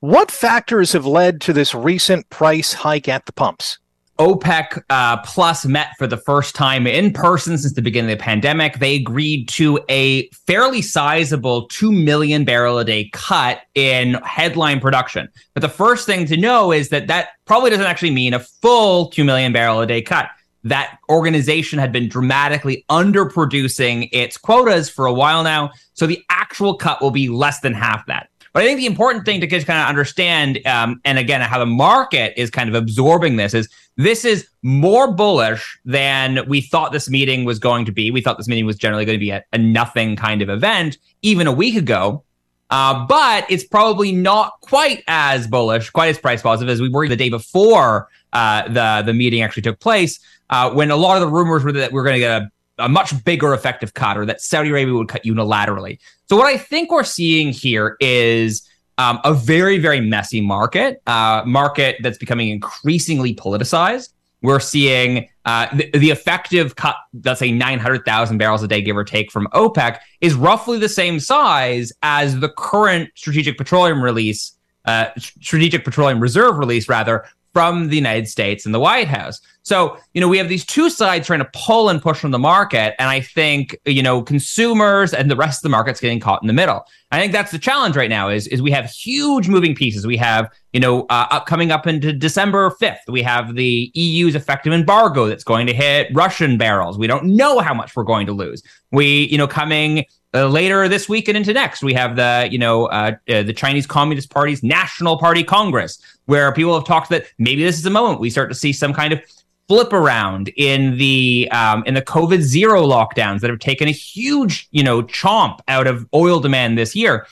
[0.00, 3.78] What factors have led to this recent price hike at the pumps?
[4.18, 8.22] OPEC uh, Plus met for the first time in person since the beginning of the
[8.22, 8.78] pandemic.
[8.78, 15.28] They agreed to a fairly sizable 2 million barrel a day cut in headline production.
[15.54, 19.08] But the first thing to know is that that probably doesn't actually mean a full
[19.08, 20.28] 2 million barrel a day cut.
[20.64, 25.72] That organization had been dramatically underproducing its quotas for a while now.
[25.94, 28.28] So the actual cut will be less than half that.
[28.52, 31.58] But I think the important thing to just kind of understand, um, and again, how
[31.58, 36.92] the market is kind of absorbing this is this is more bullish than we thought
[36.92, 38.10] this meeting was going to be.
[38.10, 40.98] We thought this meeting was generally going to be a, a nothing kind of event
[41.22, 42.24] even a week ago.
[42.70, 47.06] Uh, but it's probably not quite as bullish, quite as price positive as we were
[47.06, 51.20] the day before uh, the the meeting actually took place, uh, when a lot of
[51.20, 54.24] the rumors were that we're going to get a, a much bigger effective cut or
[54.24, 55.98] that Saudi Arabia would cut unilaterally.
[56.32, 58.66] So what I think we're seeing here is
[58.96, 64.14] um, a very very messy market, uh, market that's becoming increasingly politicized.
[64.40, 69.04] We're seeing uh, the, the effective cut, let's say 900,000 barrels a day, give or
[69.04, 75.08] take, from OPEC is roughly the same size as the current strategic petroleum release, uh,
[75.18, 79.40] strategic petroleum reserve release, rather, from the United States and the White House.
[79.62, 82.38] So, you know, we have these two sides trying to pull and push from the
[82.38, 82.94] market.
[82.98, 86.48] And I think, you know, consumers and the rest of the market's getting caught in
[86.48, 86.84] the middle.
[87.12, 90.06] I think that's the challenge right now is, is we have huge moving pieces.
[90.06, 94.34] We have, you know, uh, up, coming up into December 5th, we have the EU's
[94.34, 96.98] effective embargo that's going to hit Russian barrels.
[96.98, 98.62] We don't know how much we're going to lose.
[98.90, 102.58] We, you know, coming uh, later this week and into next, we have the you
[102.58, 107.26] know uh, uh, the Chinese Communist Party's National Party Congress, where people have talked that
[107.38, 109.20] maybe this is a moment we start to see some kind of
[109.68, 114.68] flip around in the um, in the COVID zero lockdowns that have taken a huge
[114.70, 117.26] you know chomp out of oil demand this year.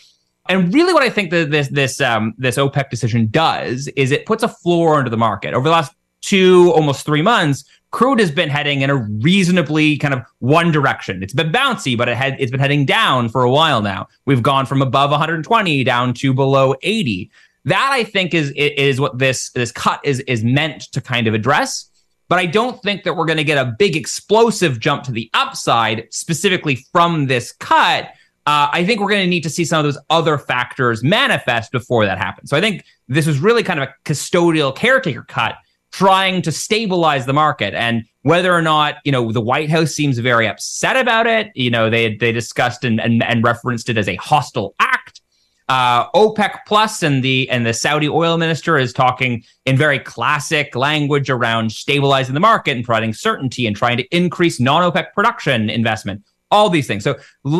[0.48, 4.26] And really, what I think that this this um, this OPEC decision does is it
[4.26, 5.54] puts a floor under the market.
[5.54, 10.14] Over the last two, almost three months, crude has been heading in a reasonably kind
[10.14, 11.22] of one direction.
[11.22, 14.08] It's been bouncy, but it had it's been heading down for a while now.
[14.26, 17.30] We've gone from above 120 down to below 80.
[17.64, 21.34] That I think is is what this this cut is is meant to kind of
[21.34, 21.86] address.
[22.28, 25.28] But I don't think that we're going to get a big explosive jump to the
[25.34, 28.04] upside specifically from this cut.
[28.46, 31.72] Uh, I think we're going to need to see some of those other factors manifest
[31.72, 32.48] before that happens.
[32.48, 35.56] So I think this was really kind of a custodial caretaker cut
[35.92, 37.74] trying to stabilize the market.
[37.74, 41.70] And whether or not you know the white house seems very upset about it you
[41.70, 45.20] know they they discussed and and, and referenced it as a hostile act.
[45.68, 50.74] Uh, opec plus and the and the saudi oil minister is talking in very classic
[50.74, 56.20] language around stabilizing the market and providing certainty and trying to increase non-opec production investment.
[56.50, 57.04] All these things.
[57.04, 57.16] So,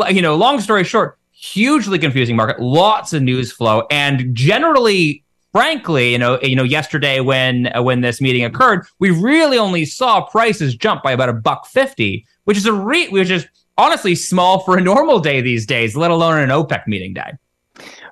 [0.09, 6.13] you know, long story short, hugely confusing market, lots of news flow, and generally frankly,
[6.13, 10.25] you know, you know, yesterday when uh, when this meeting occurred, we really only saw
[10.25, 13.47] prices jump by about a buck fifty, which is a re- which is
[13.79, 17.33] honestly small for a normal day these days, let alone an OPEC meeting day.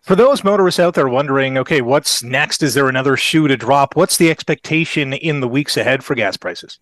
[0.02, 2.62] For those motorists out there wondering, okay, what's next?
[2.62, 3.94] Is there another shoe to drop?
[3.94, 6.78] What's the expectation in the weeks ahead for gas prices?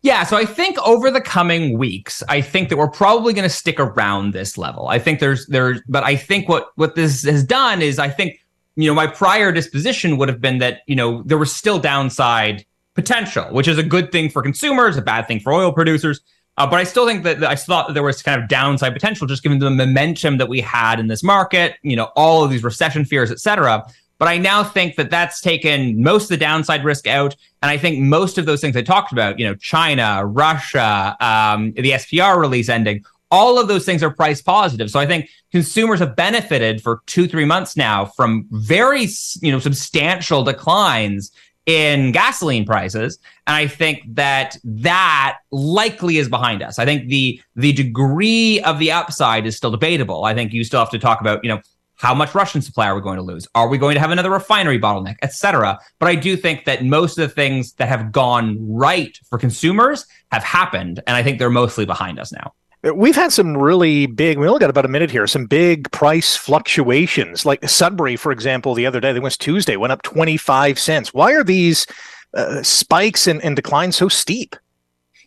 [0.00, 3.54] Yeah, so I think over the coming weeks, I think that we're probably going to
[3.54, 4.88] stick around this level.
[4.88, 8.38] I think there's there's, but I think what what this has done is I think
[8.76, 12.64] you know, my prior disposition would have been that, you know, there was still downside
[12.94, 16.20] potential, which is a good thing for consumers, a bad thing for oil producers.
[16.56, 18.92] Uh, but I still think that, that I thought that there was kind of downside
[18.92, 22.50] potential just given the momentum that we had in this market, you know, all of
[22.50, 23.84] these recession fears, et cetera.
[24.18, 27.34] But I now think that that's taken most of the downside risk out.
[27.62, 31.72] And I think most of those things I talked about, you know, China, Russia, um,
[31.72, 34.88] the SPR release ending, all of those things are price positive.
[34.90, 39.08] So I think consumers have benefited for two, three months now from very,
[39.42, 41.32] you know, substantial declines
[41.66, 43.18] in gasoline prices.
[43.46, 46.78] And I think that that likely is behind us.
[46.78, 50.24] I think the the degree of the upside is still debatable.
[50.24, 51.60] I think you still have to talk about, you know,
[51.96, 53.46] how much Russian supply are we going to lose?
[53.54, 55.78] Are we going to have another refinery bottleneck, et cetera?
[56.00, 60.06] But I do think that most of the things that have gone right for consumers
[60.30, 60.96] have happened.
[61.06, 62.52] And I think they're mostly behind us now.
[62.92, 66.36] We've had some really big, we only got about a minute here, some big price
[66.36, 67.46] fluctuations.
[67.46, 71.14] Like Sudbury, for example, the other day, it was Tuesday, went up 25 cents.
[71.14, 71.86] Why are these
[72.34, 74.54] uh, spikes and, and declines so steep?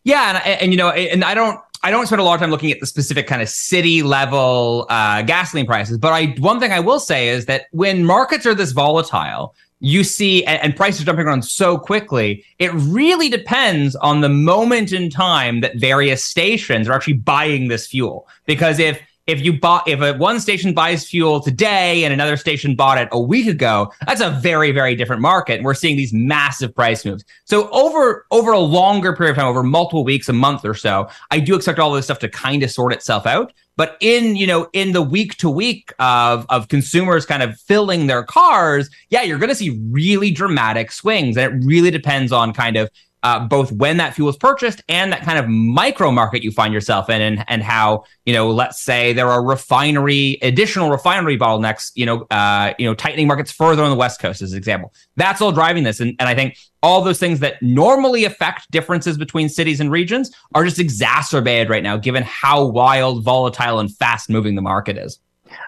[0.04, 0.42] Yeah.
[0.46, 2.72] And, and, you know, and I don't, I don't spend a lot of time looking
[2.72, 6.80] at the specific kind of city level uh, gasoline prices, but I one thing I
[6.80, 11.26] will say is that when markets are this volatile, you see and, and, prices jumping
[11.26, 12.44] around so quickly.
[12.58, 17.88] It really depends on the moment in time that various stations are actually buying this
[17.88, 18.28] fuel.
[18.46, 22.76] Because if if you bought if a one station buys fuel today and another station
[22.76, 25.56] bought it a week ago that's a very very different market.
[25.56, 27.24] And we're seeing these massive price moves.
[27.46, 31.10] So over over a longer period of time over multiple weeks a month or so
[31.32, 33.54] i do expect all this stuff to kind of sort itself out.
[33.78, 38.08] But in, you know, in the week to week of of consumers kind of filling
[38.08, 41.38] their cars, yeah, you're going to see really dramatic swings.
[41.38, 42.90] And it really depends on kind of
[43.28, 46.74] uh, both when that fuel is purchased and that kind of micro market you find
[46.74, 51.92] yourself in and, and how, you know, let's say there are refinery, additional refinery bottlenecks,
[51.94, 54.94] you know, uh, you know, tightening markets further on the West Coast as an example.
[55.18, 56.00] That's all driving this.
[56.00, 60.34] And, and I think all those things that normally affect differences between cities and regions
[60.56, 65.20] are just exacerbated right now, given how wild, volatile, and fast moving the market is.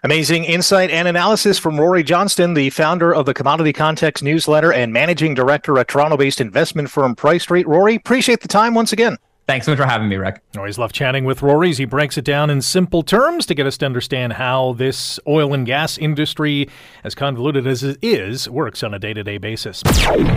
[0.03, 4.93] Amazing insight and analysis from Rory Johnston, the founder of the Commodity Context newsletter and
[4.93, 7.67] managing director at Toronto based investment firm Price Street.
[7.67, 9.17] Rory, appreciate the time once again.
[9.49, 10.43] Thanks so much for having me, Rick.
[10.55, 11.73] Always love chatting with Rory.
[11.73, 15.55] He breaks it down in simple terms to get us to understand how this oil
[15.55, 16.69] and gas industry,
[17.03, 19.81] as convoluted as it is, works on a day to day basis.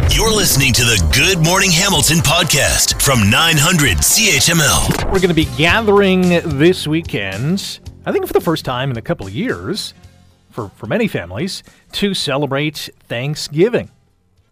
[0.08, 5.04] You're listening to the Good Morning Hamilton podcast from 900 CHML.
[5.12, 9.02] We're going to be gathering this weekend I think for the first time in a
[9.02, 9.94] couple of years,
[10.50, 11.62] for, for many families,
[11.92, 13.90] to celebrate Thanksgiving.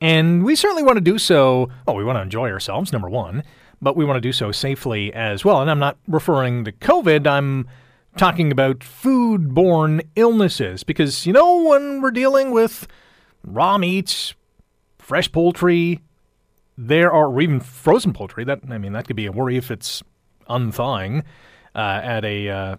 [0.00, 1.68] And we certainly want to do so.
[1.84, 3.42] Well, we want to enjoy ourselves, number one,
[3.82, 5.60] but we want to do so safely as well.
[5.60, 7.68] And I'm not referring to COVID, I'm
[8.16, 12.86] talking about food-borne illnesses because, you know, when we're dealing with
[13.44, 14.34] raw meats,
[14.98, 16.00] fresh poultry,
[16.78, 19.72] there are, or even frozen poultry, that, I mean, that could be a worry if
[19.72, 20.04] it's
[20.48, 21.24] unthawing
[21.74, 22.48] uh, at a.
[22.48, 22.76] Uh,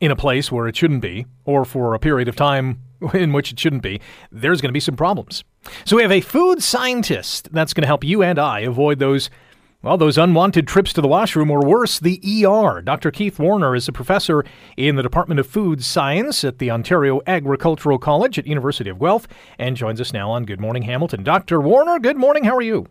[0.00, 2.82] in a place where it shouldn't be, or for a period of time
[3.14, 5.44] in which it shouldn't be, there's going to be some problems.
[5.84, 9.28] So we have a food scientist that's going to help you and I avoid those,
[9.82, 12.80] well, those unwanted trips to the washroom or worse, the ER.
[12.80, 13.10] Dr.
[13.10, 14.44] Keith Warriner is a professor
[14.76, 19.28] in the Department of Food Science at the Ontario Agricultural College at University of Guelph
[19.58, 21.22] and joins us now on Good Morning Hamilton.
[21.22, 21.60] Dr.
[21.60, 22.44] Warriner, good morning.
[22.44, 22.86] How are you?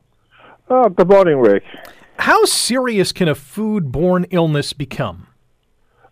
[0.70, 1.64] Oh, good morning, Rick.
[2.20, 5.27] How serious can a food-borne illness become?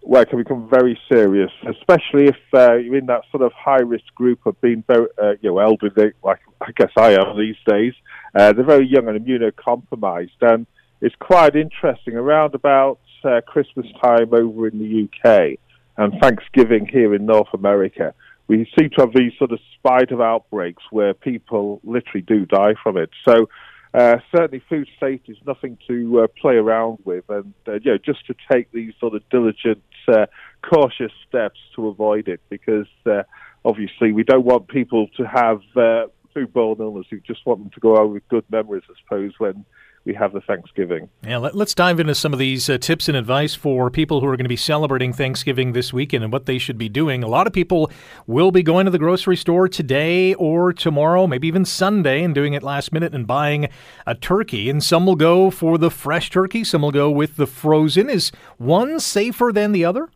[0.06, 3.82] Well, it can become very serious, especially if uh, you're in that sort of high
[3.82, 7.56] risk group of being very, uh, you know, elderly, like I guess I am these
[7.68, 7.94] days.
[8.36, 10.68] Uh, they're very young and immunocompromised, and
[11.02, 12.16] it's quite interesting.
[12.16, 15.58] Around about uh, Christmas time over in the UK
[15.98, 18.14] and Thanksgiving here in North America,
[18.48, 22.98] we seem to have these sort of spider outbreaks where people literally do die from
[22.98, 23.10] it.
[23.28, 23.50] So
[23.96, 27.98] uh, certainly, food safety is nothing to uh, play around with, and uh, you know,
[27.98, 30.26] just to take these sort of diligent, uh,
[30.62, 33.24] cautious steps to avoid it, because uh,
[33.64, 37.08] obviously we don't want people to have uh, foodborne illness.
[37.10, 39.64] We just want them to go out with good memories, I suppose, when
[40.06, 41.10] we have the Thanksgiving.
[41.24, 44.28] Yeah, let, us dive into some of these uh, tips and advice for people who
[44.28, 47.24] are going to be celebrating Thanksgiving this weekend and what they should be doing.
[47.24, 47.92] A lot of people
[48.28, 52.54] will be going to the grocery store today or tomorrow, maybe even Sunday, and doing
[52.54, 53.68] it last minute and buying
[54.06, 54.70] a turkey.
[54.70, 58.10] And some will go for the fresh turkey, some will go with the frozen.
[58.10, 60.10] Is one safer than the other?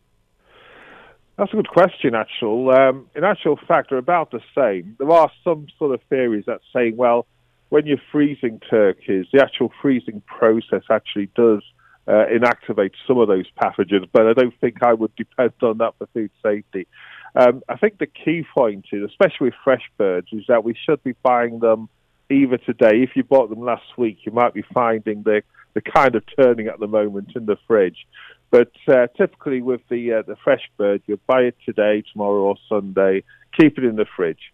[1.39, 2.69] That's a good question, actual.
[2.69, 4.97] Um, in actual fact, they're about the same.
[4.99, 7.25] There are some sort of theories that saying, well,
[7.69, 11.61] when you're freezing turkeys, the actual freezing process actually does
[12.07, 15.93] uh, inactivate some of those pathogens, but I don't think I would depend on that
[15.97, 16.87] for food safety.
[17.35, 21.03] Um, I think the key point is, especially with fresh birds, is that we should
[21.03, 21.87] be buying them
[22.31, 23.03] either today.
[23.03, 25.43] If you bought them last week, you might be finding the
[25.75, 28.07] the kind of turning at the moment in the fridge.
[28.49, 32.55] But uh, typically with the uh, the fresh bird, you buy it today, tomorrow, or
[32.67, 33.23] Sunday.
[33.59, 34.51] Keep it in the fridge.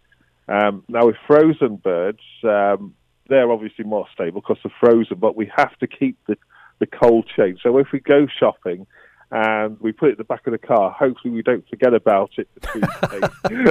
[0.48, 2.94] Um, now with frozen birds, um,
[3.28, 6.36] they're obviously more stable because they're frozen, but we have to keep the,
[6.78, 7.58] the cold chain.
[7.62, 8.86] So if we go shopping
[9.30, 12.30] and we put it in the back of the car, hopefully we don't forget about
[12.36, 12.48] it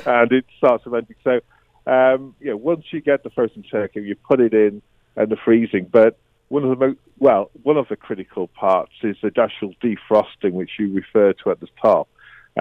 [0.05, 1.15] and it starts fermenting.
[1.23, 1.39] So,
[1.87, 4.81] um, you know, once you get the frozen turkey, you put it in
[5.15, 5.87] and the freezing.
[5.91, 6.17] But
[6.49, 10.71] one of the most, well, one of the critical parts is the actual defrosting, which
[10.77, 12.09] you refer to at the top.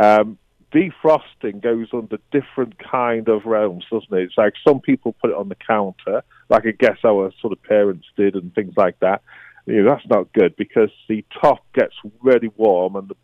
[0.00, 0.38] Um,
[0.74, 4.24] defrosting goes under different kind of realms, doesn't it?
[4.24, 7.62] It's like some people put it on the counter, like I guess our sort of
[7.62, 9.22] parents did, and things like that.
[9.66, 13.16] You know, that's not good because the top gets really warm and the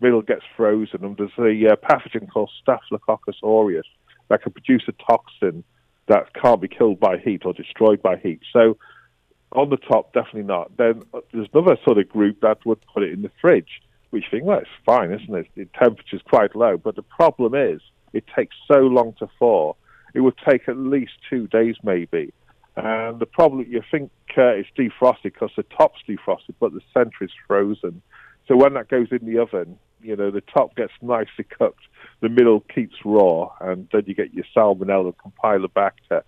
[0.00, 3.86] middle gets frozen, and there's a uh, pathogen called Staphylococcus aureus
[4.28, 5.62] that can produce a toxin
[6.06, 8.40] that can't be killed by heat or destroyed by heat.
[8.52, 8.76] So
[9.52, 10.76] on the top, definitely not.
[10.76, 13.82] Then uh, there's another sort of group that would put it in the fridge
[14.14, 15.48] which think, well, it's fine, isn't it?
[15.56, 16.76] The temperature's quite low.
[16.76, 17.80] But the problem is,
[18.12, 19.72] it takes so long to thaw.
[20.14, 22.32] It would take at least two days, maybe.
[22.76, 27.22] And the problem, you think uh, it's defrosted because the top's defrosted, but the center
[27.22, 28.02] is frozen.
[28.46, 31.82] So when that goes in the oven, you know, the top gets nicely cooked,
[32.20, 36.22] the middle keeps raw, and then you get your salmonella and campylobacter.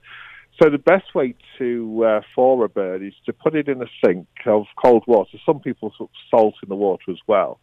[0.62, 3.86] So the best way to uh, thaw a bird is to put it in a
[4.04, 5.36] sink of cold water.
[5.44, 7.60] Some people put salt in the water as well.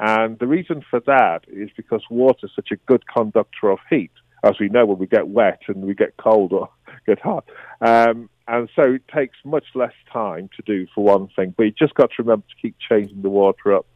[0.00, 4.10] And the reason for that is because water is such a good conductor of heat,
[4.42, 6.68] as we know when we get wet and we get cold or
[7.06, 7.44] get hot.
[7.80, 11.70] Um, and so it takes much less time to do for one thing, but you
[11.70, 13.86] just got to remember to keep changing the water up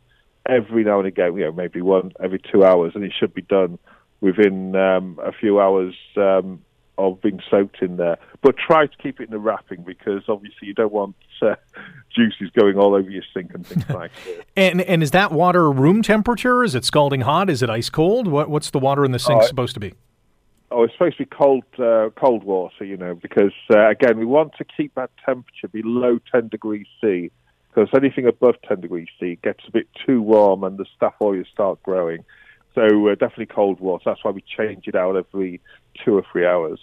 [0.48, 3.42] every now and again, you know, maybe one every two hours, and it should be
[3.42, 3.76] done
[4.20, 6.62] within um, a few hours um,
[6.98, 8.18] of being soaked in there.
[8.42, 11.56] But try to keep it in the wrapping because obviously you don't want uh,
[12.14, 14.46] juices going all over your sink and things like that.
[14.56, 16.64] And and is that water room temperature?
[16.64, 17.50] Is it scalding hot?
[17.50, 18.26] Is it ice cold?
[18.26, 19.94] What what's the water in the sink oh, supposed to be?
[20.70, 24.26] Oh, it's supposed to be cold, uh, cold water, you know, because uh, again, we
[24.26, 27.30] want to keep that temperature below 10 degrees C,
[27.68, 31.46] because anything above 10 degrees C gets a bit too warm and the Staph aureus
[31.52, 32.24] start growing.
[32.74, 34.02] So uh, definitely cold water.
[34.06, 35.60] That's why we change it out every
[36.04, 36.80] two or three hours.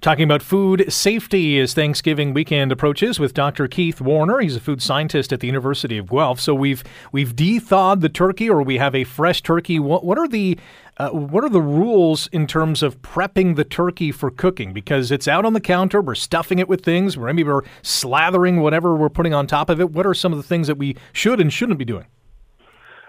[0.00, 3.68] Talking about food safety as Thanksgiving weekend approaches with Dr.
[3.68, 4.40] Keith Warriner.
[4.40, 6.40] He's a food scientist at the University of Guelph.
[6.40, 6.82] So we've
[7.12, 9.78] we've de-thawed the turkey, or we have a fresh turkey.
[9.78, 10.58] What, what are the
[10.98, 14.72] uh, what are the rules in terms of prepping the turkey for cooking?
[14.72, 18.94] Because it's out on the counter, we're stuffing it with things, maybe we're slathering whatever
[18.94, 19.90] we're putting on top of it.
[19.90, 22.06] What are some of the things that we should and shouldn't be doing?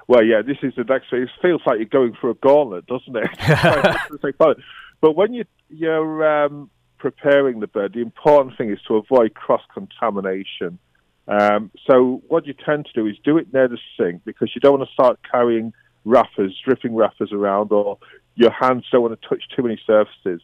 [0.07, 1.23] Well, yeah, this is the next phase.
[1.23, 3.29] It feels like you're going for a gauntlet, doesn't it?
[5.03, 9.61] But when you, you're um, preparing the bird, the important thing is to avoid cross
[9.73, 10.79] contamination.
[11.27, 14.61] Um, so what you tend to do is do it near the sink because you
[14.61, 15.73] don't want to start carrying
[16.05, 17.97] wrappers, dripping wrappers around, or
[18.35, 20.41] your hands don't want to touch too many surfaces.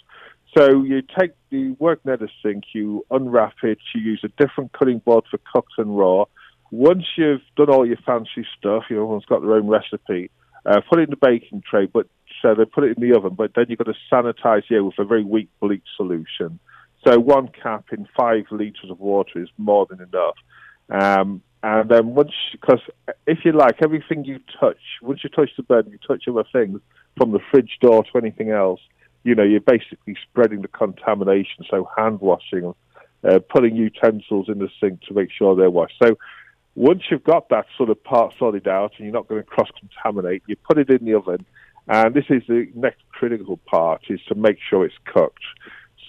[0.58, 4.74] So you take the work near the sink, you unwrap it, you use a different
[4.74, 6.26] cutting board for cooked and raw.
[6.70, 10.30] Once you've done all your fancy stuff, everyone's got their own recipe,
[10.66, 12.08] uh, put it in the baking tray, but
[12.42, 14.84] so they put it in the oven, but then you've got to sanitize the air
[14.84, 16.60] with a very weak bleach solution.
[17.06, 20.36] So one cap in five liters of water is more than enough.
[20.90, 22.82] Um, and then once, because
[23.28, 26.80] if you like, everything you touch, once you touch the bed, you touch other things
[27.18, 28.80] from the fridge door to anything else,
[29.24, 31.66] you know, you're basically spreading the contamination.
[31.70, 32.74] So hand washing,
[33.24, 35.96] uh, putting utensils in the sink to make sure they're washed.
[36.02, 36.18] So
[36.76, 39.70] once you've got that sort of part sorted out and you're not going to cross
[39.78, 41.46] contaminate, you put it in the oven
[41.88, 45.44] and this is the next critical part is to make sure it's cooked.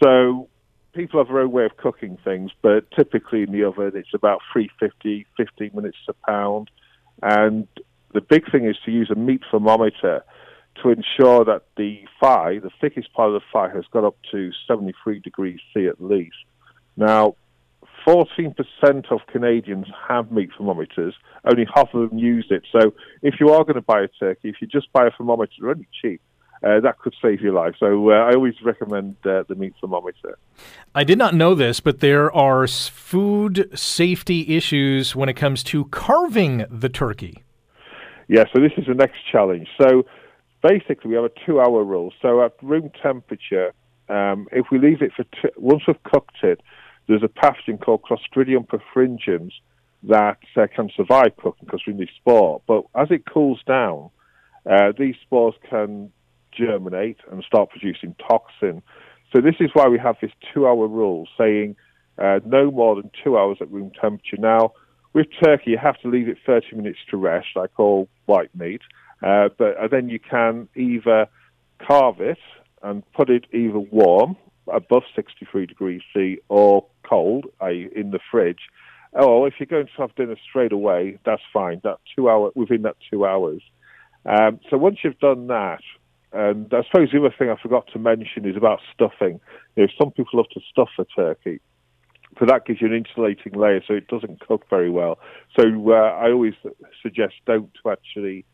[0.03, 0.49] So
[0.93, 4.41] people have their own way of cooking things, but typically in the oven it's about
[4.53, 6.71] 350, 15 minutes a pound.
[7.23, 7.69] And
[8.13, 10.25] the big thing is to use a meat thermometer
[10.83, 14.51] to ensure that the thigh, the thickest part of the thigh, has got up to
[14.67, 16.37] 73 degrees C at least.
[16.97, 17.35] Now,
[18.07, 18.55] 14%
[19.11, 21.15] of Canadians have meat thermometers.
[21.45, 22.63] Only half of them use it.
[22.73, 22.93] So
[23.23, 25.71] if you are going to buy a turkey, if you just buy a thermometer, they're
[25.71, 26.21] only cheap.
[26.63, 27.75] Uh, that could save your life.
[27.81, 30.37] So uh, I always recommend uh, the meat thermometer.
[30.95, 35.87] I did not know this, but there are food safety issues when it comes to
[35.87, 37.43] carving the turkey.
[38.29, 39.69] Yeah, so this is the next challenge.
[39.81, 40.05] So
[40.63, 42.13] basically, we have a two-hour rule.
[42.21, 43.73] So at room temperature,
[44.11, 46.61] um, if we leave it for t- once we've cooked it,
[47.07, 49.53] there's a pathogen called Clostridium perfringens
[50.05, 52.63] that uh, can survive cooking because we need spore.
[52.67, 54.11] But as it cools down,
[54.71, 56.13] uh, these spores can
[56.53, 58.83] germinate and start producing toxin.
[59.33, 61.77] So this is why we have this two-hour rule saying
[62.19, 64.37] uh, no more than two hours at room temperature.
[64.39, 64.73] Now,
[65.13, 68.83] with turkey, you have to leave it 30 minutes to rest, like all white meat.
[69.23, 71.27] Uh, but uh, then you can either
[71.79, 72.39] carve it
[72.83, 74.37] and put it either warm,
[74.75, 78.61] above 63 degrees C, or cold, i.e., in the fridge.
[79.13, 81.81] Or if you're going to have dinner straight away, that's fine.
[81.83, 83.63] That two hour within that two hours.
[84.25, 85.81] Um, so once you've done that,
[86.33, 89.41] and I suppose the other thing I forgot to mention is about stuffing.
[89.75, 91.61] You know, some people love to stuff a turkey,
[92.39, 95.19] but that gives you an insulating layer, so it doesn't cook very well.
[95.59, 96.55] So uh, I always
[97.03, 98.45] suggest don't to actually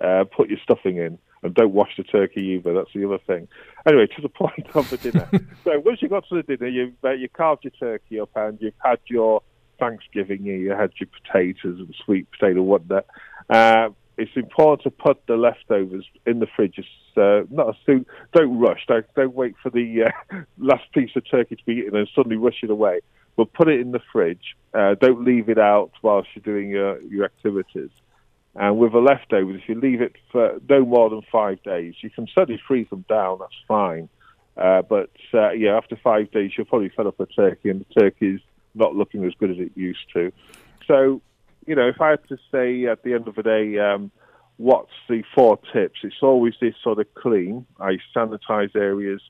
[0.00, 2.72] uh, put your stuffing in, and don't wash the turkey either.
[2.72, 3.48] That's the other thing.
[3.86, 5.28] Anyway, to the point of the dinner.
[5.64, 8.58] so once you got to the dinner, you uh, you carved your turkey up, and
[8.60, 9.42] you've had your
[9.78, 10.44] Thanksgiving.
[10.44, 13.06] You had your potatoes and sweet potato whatnot.
[13.50, 16.78] Uh, it's important to put the leftovers in the fridge
[17.16, 18.06] uh, not as soon.
[18.34, 18.84] Don't rush.
[18.86, 22.36] Don't don't wait for the uh, last piece of turkey to be eaten and suddenly
[22.36, 23.00] rush it away.
[23.36, 24.56] But put it in the fridge.
[24.74, 27.90] Uh, don't leave it out whilst you're doing your your activities.
[28.54, 32.10] And with the leftovers, if you leave it for no more than five days, you
[32.10, 33.38] can certainly freeze them down.
[33.40, 34.08] That's fine.
[34.56, 38.00] Uh, but uh, yeah, after five days, you'll probably fill up a turkey, and the
[38.00, 38.40] turkey's
[38.74, 40.32] not looking as good as it used to.
[40.86, 41.22] So,
[41.66, 44.10] you know, if I had to say at the end of the day, um,
[44.58, 46.00] what's the four tips?
[46.02, 47.66] It's always this sort of clean.
[47.80, 49.22] I sanitize areas,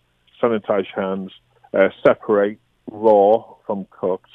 [0.43, 1.31] sanitize hands,
[1.73, 2.59] uh, separate
[2.91, 4.31] raw from cooked,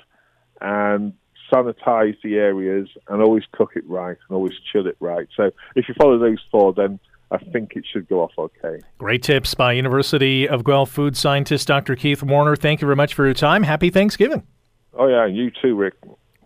[0.61, 1.13] and
[1.51, 5.27] sanitize the areas and always cook it right and always chill it right.
[5.35, 6.99] So if you follow those four, then
[7.31, 8.79] I think it should go off okay.
[8.97, 11.95] Great tips by University of Guelph food scientist Dr.
[11.95, 12.55] Keith Warriner.
[12.55, 13.63] Thank you very much for your time.
[13.63, 14.43] Happy Thanksgiving.
[14.93, 15.93] Oh, yeah, you too, Rick.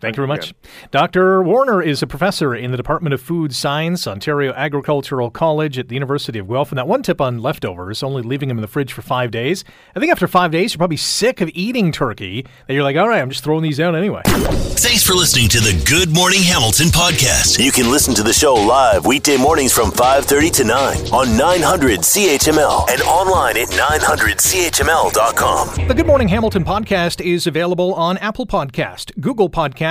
[0.02, 0.54] Thank you very much.
[0.90, 1.44] Dr.
[1.44, 5.94] Warriner is a professor in the Department of Food Science, Ontario Agricultural College at the
[5.94, 6.72] University of Guelph.
[6.72, 9.64] And that one tip on leftovers, only leaving them in the fridge for five days.
[9.96, 13.08] I think after five days, you're probably sick of eating turkey, and you're like, all
[13.08, 14.24] right, I'm just throwing these out anyway.
[14.26, 17.64] Thanks for listening to the Good Morning Hamilton podcast.
[17.64, 22.00] You can listen to the show live weekday mornings from 5.30 to 9 on 900
[22.00, 25.88] CHML and online at 900CHML.com.
[25.88, 29.91] The Good Morning Hamilton podcast is available on Apple Podcast, Google Podcast,